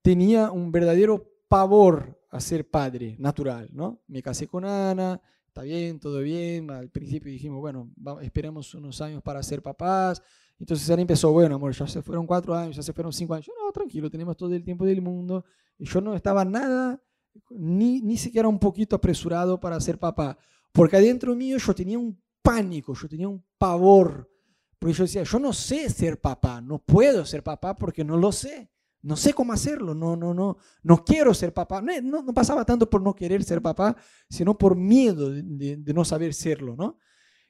tenía 0.00 0.50
un 0.50 0.70
verdadero 0.70 1.28
pavor 1.48 2.18
a 2.30 2.40
ser 2.40 2.70
padre 2.70 3.16
natural, 3.18 3.68
¿no? 3.72 4.00
Me 4.06 4.22
casé 4.22 4.46
con 4.46 4.64
Ana, 4.64 5.20
está 5.48 5.62
bien, 5.62 5.98
todo 5.98 6.20
bien. 6.20 6.70
Al 6.70 6.88
principio 6.90 7.32
dijimos, 7.32 7.60
bueno, 7.60 7.90
esperemos 8.22 8.74
unos 8.74 9.00
años 9.00 9.22
para 9.22 9.42
ser 9.42 9.60
papás. 9.60 10.22
Entonces 10.58 10.88
Ana 10.90 11.02
empezó, 11.02 11.32
bueno, 11.32 11.56
amor, 11.56 11.72
ya 11.72 11.88
se 11.88 12.00
fueron 12.00 12.26
cuatro 12.26 12.54
años, 12.54 12.76
ya 12.76 12.82
se 12.82 12.92
fueron 12.92 13.12
cinco 13.12 13.34
años. 13.34 13.46
Yo, 13.46 13.52
no, 13.60 13.72
tranquilo, 13.72 14.08
tenemos 14.08 14.36
todo 14.36 14.54
el 14.54 14.62
tiempo 14.62 14.84
del 14.84 15.02
mundo. 15.02 15.44
Y 15.78 15.86
yo 15.86 16.00
no 16.00 16.14
estaba 16.14 16.44
nada, 16.44 17.02
ni, 17.50 18.00
ni 18.00 18.16
siquiera 18.16 18.46
un 18.46 18.58
poquito 18.58 18.94
apresurado 18.94 19.58
para 19.58 19.80
ser 19.80 19.98
papá. 19.98 20.38
Porque 20.70 20.96
adentro 20.96 21.34
mío 21.34 21.58
yo 21.58 21.74
tenía 21.74 21.98
un 21.98 22.20
pánico, 22.40 22.94
yo 22.94 23.08
tenía 23.08 23.28
un 23.28 23.44
pavor 23.58 24.30
porque 24.80 24.94
yo 24.94 25.04
decía, 25.04 25.22
yo 25.24 25.38
no 25.38 25.52
sé 25.52 25.90
ser 25.90 26.18
papá, 26.20 26.62
no 26.62 26.78
puedo 26.78 27.26
ser 27.26 27.42
papá 27.42 27.76
porque 27.76 28.02
no 28.02 28.16
lo 28.16 28.32
sé. 28.32 28.72
No 29.02 29.16
sé 29.16 29.32
cómo 29.32 29.52
hacerlo, 29.52 29.94
no, 29.94 30.16
no, 30.16 30.34
no, 30.34 30.58
no 30.82 31.04
quiero 31.04 31.32
ser 31.32 31.54
papá. 31.54 31.82
No, 31.82 32.22
no, 32.22 32.34
pasaba 32.34 32.64
tanto 32.64 32.88
por 32.88 33.02
no 33.02 33.14
querer 33.14 33.42
ser 33.44 33.62
papá, 33.62 33.94
sino 34.28 34.56
por 34.56 34.76
miedo 34.76 35.30
de, 35.30 35.76
no 35.94 36.04
saber 36.04 36.34
serlo, 36.34 36.76
¿no? 36.76 36.98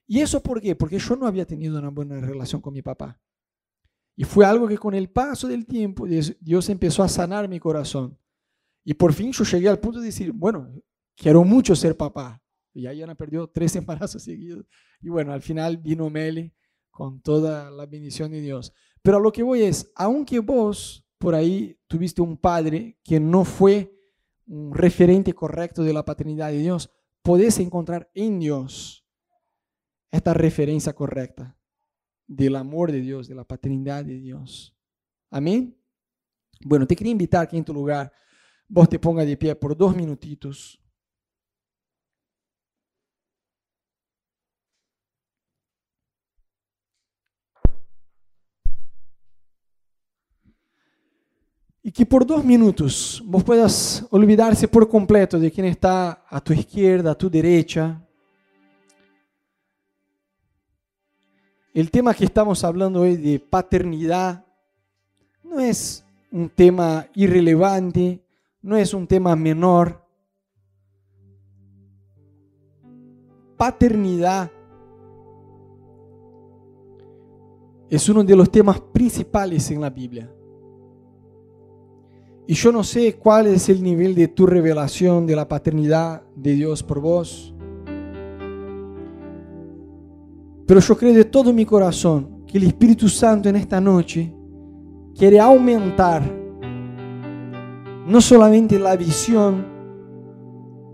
¿Y 0.06 0.20
eso 0.20 0.42
por 0.42 0.60
qué? 0.60 0.74
Porque 0.74 0.98
yo 0.98 1.16
no 1.16 1.26
había 1.26 1.46
tenido 1.46 1.78
una 1.78 1.90
buena 1.90 2.20
relación 2.20 2.60
con 2.60 2.74
mi 2.74 2.82
papá. 2.82 3.20
Y 4.16 4.24
fue 4.24 4.44
algo 4.44 4.66
que 4.66 4.78
con 4.78 4.94
el 4.94 5.08
paso 5.10 5.48
del 5.48 5.66
tiempo 5.66 6.06
Dios 6.06 6.68
empezó 6.68 7.02
a 7.02 7.08
sanar 7.08 7.48
mi 7.48 7.60
corazón. 7.60 8.18
Y 8.84 8.94
por 8.94 9.12
fin 9.12 9.32
yo 9.32 9.44
llegué 9.44 9.68
al 9.68 9.78
punto 9.78 10.00
de 10.00 10.06
decir, 10.06 10.32
bueno, 10.32 10.68
quiero 11.16 11.44
mucho 11.44 11.76
ser 11.76 11.96
papá. 11.96 12.42
Y 12.72 12.86
ahí 12.86 13.02
Ana 13.02 13.14
perdió 13.14 13.48
tres 13.48 13.74
embarazos 13.76 14.22
seguidos. 14.22 14.66
Y 15.00 15.08
bueno, 15.08 15.32
al 15.32 15.42
final 15.42 15.76
vino 15.78 16.10
Meli 16.10 16.52
con 17.00 17.22
toda 17.22 17.70
la 17.70 17.86
bendición 17.86 18.30
de 18.30 18.42
Dios. 18.42 18.74
Pero 19.00 19.16
a 19.16 19.20
lo 19.20 19.32
que 19.32 19.42
voy 19.42 19.62
es, 19.62 19.90
aunque 19.94 20.38
vos 20.38 21.02
por 21.16 21.34
ahí 21.34 21.80
tuviste 21.86 22.20
un 22.20 22.36
padre 22.36 22.98
que 23.02 23.18
no 23.18 23.46
fue 23.46 23.98
un 24.46 24.74
referente 24.74 25.32
correcto 25.32 25.82
de 25.82 25.94
la 25.94 26.04
paternidad 26.04 26.50
de 26.50 26.58
Dios, 26.58 26.90
podés 27.22 27.58
encontrar 27.58 28.10
en 28.14 28.38
Dios 28.38 29.06
esta 30.10 30.34
referencia 30.34 30.92
correcta 30.92 31.58
del 32.26 32.54
amor 32.54 32.92
de 32.92 33.00
Dios, 33.00 33.28
de 33.28 33.34
la 33.34 33.44
paternidad 33.44 34.04
de 34.04 34.18
Dios. 34.20 34.76
Amén. 35.30 35.74
Bueno, 36.62 36.86
te 36.86 36.94
quería 36.94 37.12
invitar 37.12 37.48
que 37.48 37.56
en 37.56 37.64
tu 37.64 37.72
lugar 37.72 38.12
vos 38.68 38.90
te 38.90 38.98
pongas 38.98 39.26
de 39.26 39.38
pie 39.38 39.56
por 39.56 39.74
dos 39.74 39.96
minutitos. 39.96 40.79
Y 51.90 51.92
que 51.92 52.06
por 52.06 52.24
dos 52.24 52.44
minutos 52.44 53.20
vos 53.26 53.42
puedas 53.42 54.06
olvidarse 54.10 54.68
por 54.68 54.88
completo 54.88 55.40
de 55.40 55.50
quien 55.50 55.66
está 55.66 56.24
a 56.28 56.40
tu 56.40 56.52
izquierda, 56.52 57.10
a 57.10 57.14
tu 57.16 57.28
derecha. 57.28 58.00
El 61.74 61.90
tema 61.90 62.14
que 62.14 62.26
estamos 62.26 62.62
hablando 62.62 63.00
hoy 63.00 63.16
de 63.16 63.40
paternidad 63.40 64.46
no 65.42 65.58
es 65.58 66.04
un 66.30 66.48
tema 66.48 67.08
irrelevante, 67.16 68.22
no 68.62 68.76
es 68.76 68.94
un 68.94 69.08
tema 69.08 69.34
menor. 69.34 70.00
Paternidad 73.56 74.48
es 77.88 78.08
uno 78.08 78.22
de 78.22 78.36
los 78.36 78.48
temas 78.48 78.80
principales 78.80 79.68
en 79.72 79.80
la 79.80 79.90
Biblia. 79.90 80.32
Y 82.50 82.54
yo 82.54 82.72
no 82.72 82.82
sé 82.82 83.14
cuál 83.14 83.46
es 83.46 83.68
el 83.68 83.80
nivel 83.80 84.12
de 84.16 84.26
tu 84.26 84.44
revelación 84.44 85.24
de 85.24 85.36
la 85.36 85.46
paternidad 85.46 86.24
de 86.34 86.54
Dios 86.54 86.82
por 86.82 87.00
vos. 87.00 87.54
Pero 90.66 90.80
yo 90.80 90.96
creo 90.96 91.14
de 91.14 91.26
todo 91.26 91.52
mi 91.52 91.64
corazón 91.64 92.44
que 92.48 92.58
el 92.58 92.64
Espíritu 92.64 93.08
Santo 93.08 93.48
en 93.48 93.54
esta 93.54 93.80
noche 93.80 94.34
quiere 95.16 95.38
aumentar 95.38 96.24
no 98.08 98.20
solamente 98.20 98.80
la 98.80 98.96
visión 98.96 99.64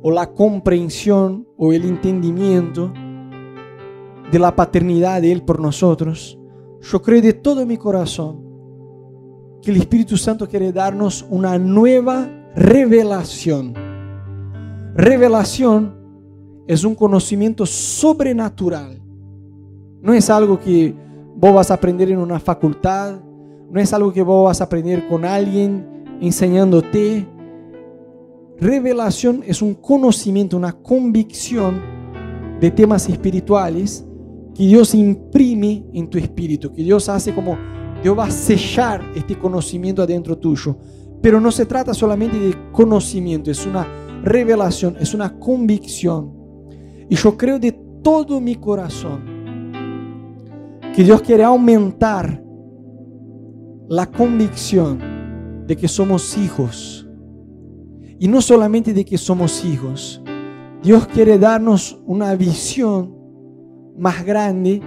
o 0.03 0.11
la 0.11 0.35
comprensión 0.35 1.49
o 1.57 1.73
el 1.73 1.87
entendimiento 1.87 2.93
de 4.31 4.39
la 4.39 4.55
paternidad 4.55 5.23
de 5.23 5.33
Él 5.33 5.43
por 5.43 5.59
nosotros, 5.59 6.39
yo 6.83 7.01
creo 7.01 7.23
de 7.23 7.33
todo 7.33 7.65
mi 7.65 7.79
corazón 7.79 8.46
que 9.67 9.73
el 9.73 9.79
Espíritu 9.79 10.17
Santo 10.17 10.49
quiere 10.49 10.71
darnos 10.71 11.27
una 11.29 11.59
nueva 11.59 12.31
revelación. 12.55 13.75
Revelación 14.95 15.93
es 16.69 16.85
un 16.85 16.95
conocimiento 16.95 17.67
sobrenatural. 17.67 19.03
No 20.01 20.15
es 20.15 20.31
algo 20.31 20.61
que 20.61 20.95
vos 21.35 21.53
vas 21.53 21.73
a 21.73 21.75
aprender 21.75 22.13
en 22.13 22.19
una 22.19 22.39
facultad, 22.39 23.17
no 23.69 23.81
es 23.81 23.93
algo 23.93 24.13
que 24.13 24.23
vos 24.23 24.45
vas 24.45 24.61
a 24.61 24.65
aprender 24.65 25.09
con 25.09 25.25
alguien 25.25 25.85
enseñándote. 26.21 27.27
Revelación 28.61 29.43
es 29.45 29.63
un 29.63 29.75
conocimiento, 29.75 30.57
una 30.57 30.75
convicción 30.75 31.81
de 32.61 32.71
temas 32.71 33.09
espirituales 33.09 34.07
que 34.55 34.65
Dios 34.65 34.95
imprime 34.95 35.85
en 35.93 36.09
tu 36.09 36.19
espíritu, 36.19 36.73
que 36.73 36.85
Dios 36.85 37.09
hace 37.09 37.35
como 37.35 37.59
Dios 38.07 38.17
va 38.17 38.27
a 38.27 38.31
sellar 38.31 39.03
este 39.17 39.37
conocimiento 39.37 40.01
adentro 40.01 40.39
tuyo. 40.39 40.79
Pero 41.21 41.41
no 41.41 41.51
se 41.51 41.67
trata 41.67 41.93
solamente 41.93 42.39
de 42.39 42.71
conocimiento, 42.71 43.51
es 43.51 43.67
una 43.67 43.85
revelación, 44.23 44.97
es 45.01 45.13
una 45.13 45.37
convicción. 45.37 46.33
Y 47.11 47.17
yo 47.17 47.37
creo 47.37 47.59
de 47.59 47.73
todo 48.05 48.41
mi 48.41 48.55
corazón 48.55 49.25
que 50.95 51.03
Dios 51.03 51.21
quiere 51.21 51.43
aumentar 51.43 52.41
la 53.89 54.07
convicción 54.07 55.67
de 55.67 55.77
que 55.77 55.89
somos 55.89 56.39
hijos. 56.39 57.09
Y 58.21 58.29
no 58.29 58.41
solamente 58.41 58.95
de 58.95 59.05
que 59.05 59.19
somos 59.19 59.65
hijos. 59.65 60.23
Dios 60.81 61.09
quiere 61.09 61.41
darnos 61.41 62.01
una 62.07 62.37
visión 62.37 63.17
más 63.99 64.25
grande 64.25 64.81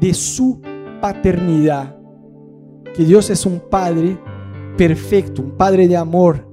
de 0.00 0.14
su 0.14 0.62
paternidad. 1.02 2.03
Que 2.94 3.04
Dios 3.04 3.28
es 3.28 3.44
un 3.44 3.58
Padre 3.58 4.16
perfecto, 4.76 5.42
un 5.42 5.50
Padre 5.50 5.88
de 5.88 5.96
amor. 5.96 6.46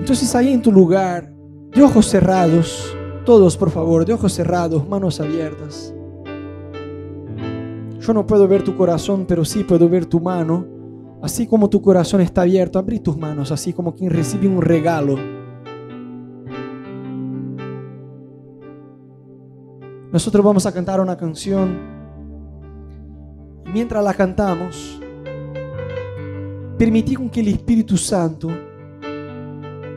Entonces 0.00 0.34
ahí 0.34 0.52
en 0.52 0.62
tu 0.62 0.70
lugar, 0.70 1.32
de 1.72 1.82
ojos 1.82 2.06
cerrados, 2.06 2.94
todos, 3.24 3.56
por 3.56 3.70
favor, 3.70 4.04
de 4.04 4.12
ojos 4.12 4.32
cerrados, 4.32 4.86
manos 4.88 5.20
abiertas. 5.20 5.94
Yo 8.00 8.12
no 8.12 8.26
puedo 8.26 8.46
ver 8.46 8.62
tu 8.62 8.76
corazón, 8.76 9.24
pero 9.26 9.44
sí 9.44 9.64
puedo 9.64 9.88
ver 9.88 10.04
tu 10.04 10.20
mano. 10.20 10.66
Así 11.22 11.46
como 11.46 11.70
tu 11.70 11.80
corazón 11.80 12.20
está 12.20 12.42
abierto, 12.42 12.78
abrí 12.78 13.00
tus 13.00 13.16
manos, 13.16 13.50
así 13.50 13.72
como 13.72 13.94
quien 13.94 14.10
recibe 14.10 14.46
un 14.46 14.60
regalo. 14.60 15.33
Nosotros 20.14 20.44
vamos 20.44 20.64
a 20.64 20.70
cantar 20.70 21.00
una 21.00 21.16
canción. 21.16 21.76
Mientras 23.72 24.04
la 24.04 24.14
cantamos, 24.14 25.00
permití 26.78 27.16
que 27.16 27.40
el 27.40 27.48
Espíritu 27.48 27.96
Santo 27.96 28.48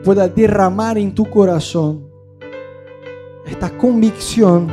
pueda 0.02 0.26
derramar 0.26 0.98
en 0.98 1.14
tu 1.14 1.24
corazón 1.30 2.08
esta 3.46 3.70
convicción 3.78 4.66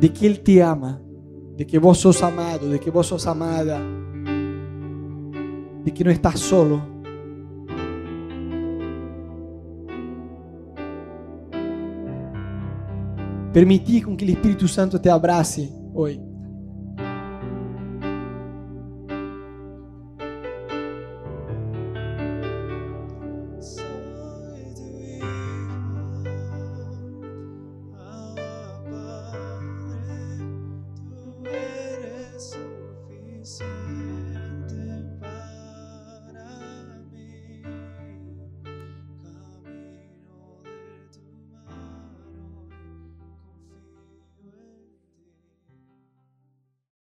de 0.00 0.10
que 0.10 0.26
Él 0.26 0.40
te 0.40 0.62
ama, 0.62 0.98
de 1.54 1.66
que 1.66 1.78
vos 1.78 1.98
sos 1.98 2.22
amado, 2.22 2.70
de 2.70 2.80
que 2.80 2.90
vos 2.90 3.06
sos 3.06 3.26
amada, 3.26 3.78
de 5.84 5.92
que 5.92 6.02
no 6.02 6.10
estás 6.10 6.40
solo. 6.40 6.95
Permití 13.56 14.02
con 14.02 14.18
que 14.18 14.26
el 14.26 14.32
Espíritu 14.32 14.68
Santo 14.68 15.00
te 15.00 15.08
abrace 15.08 15.70
hoy. 15.94 16.20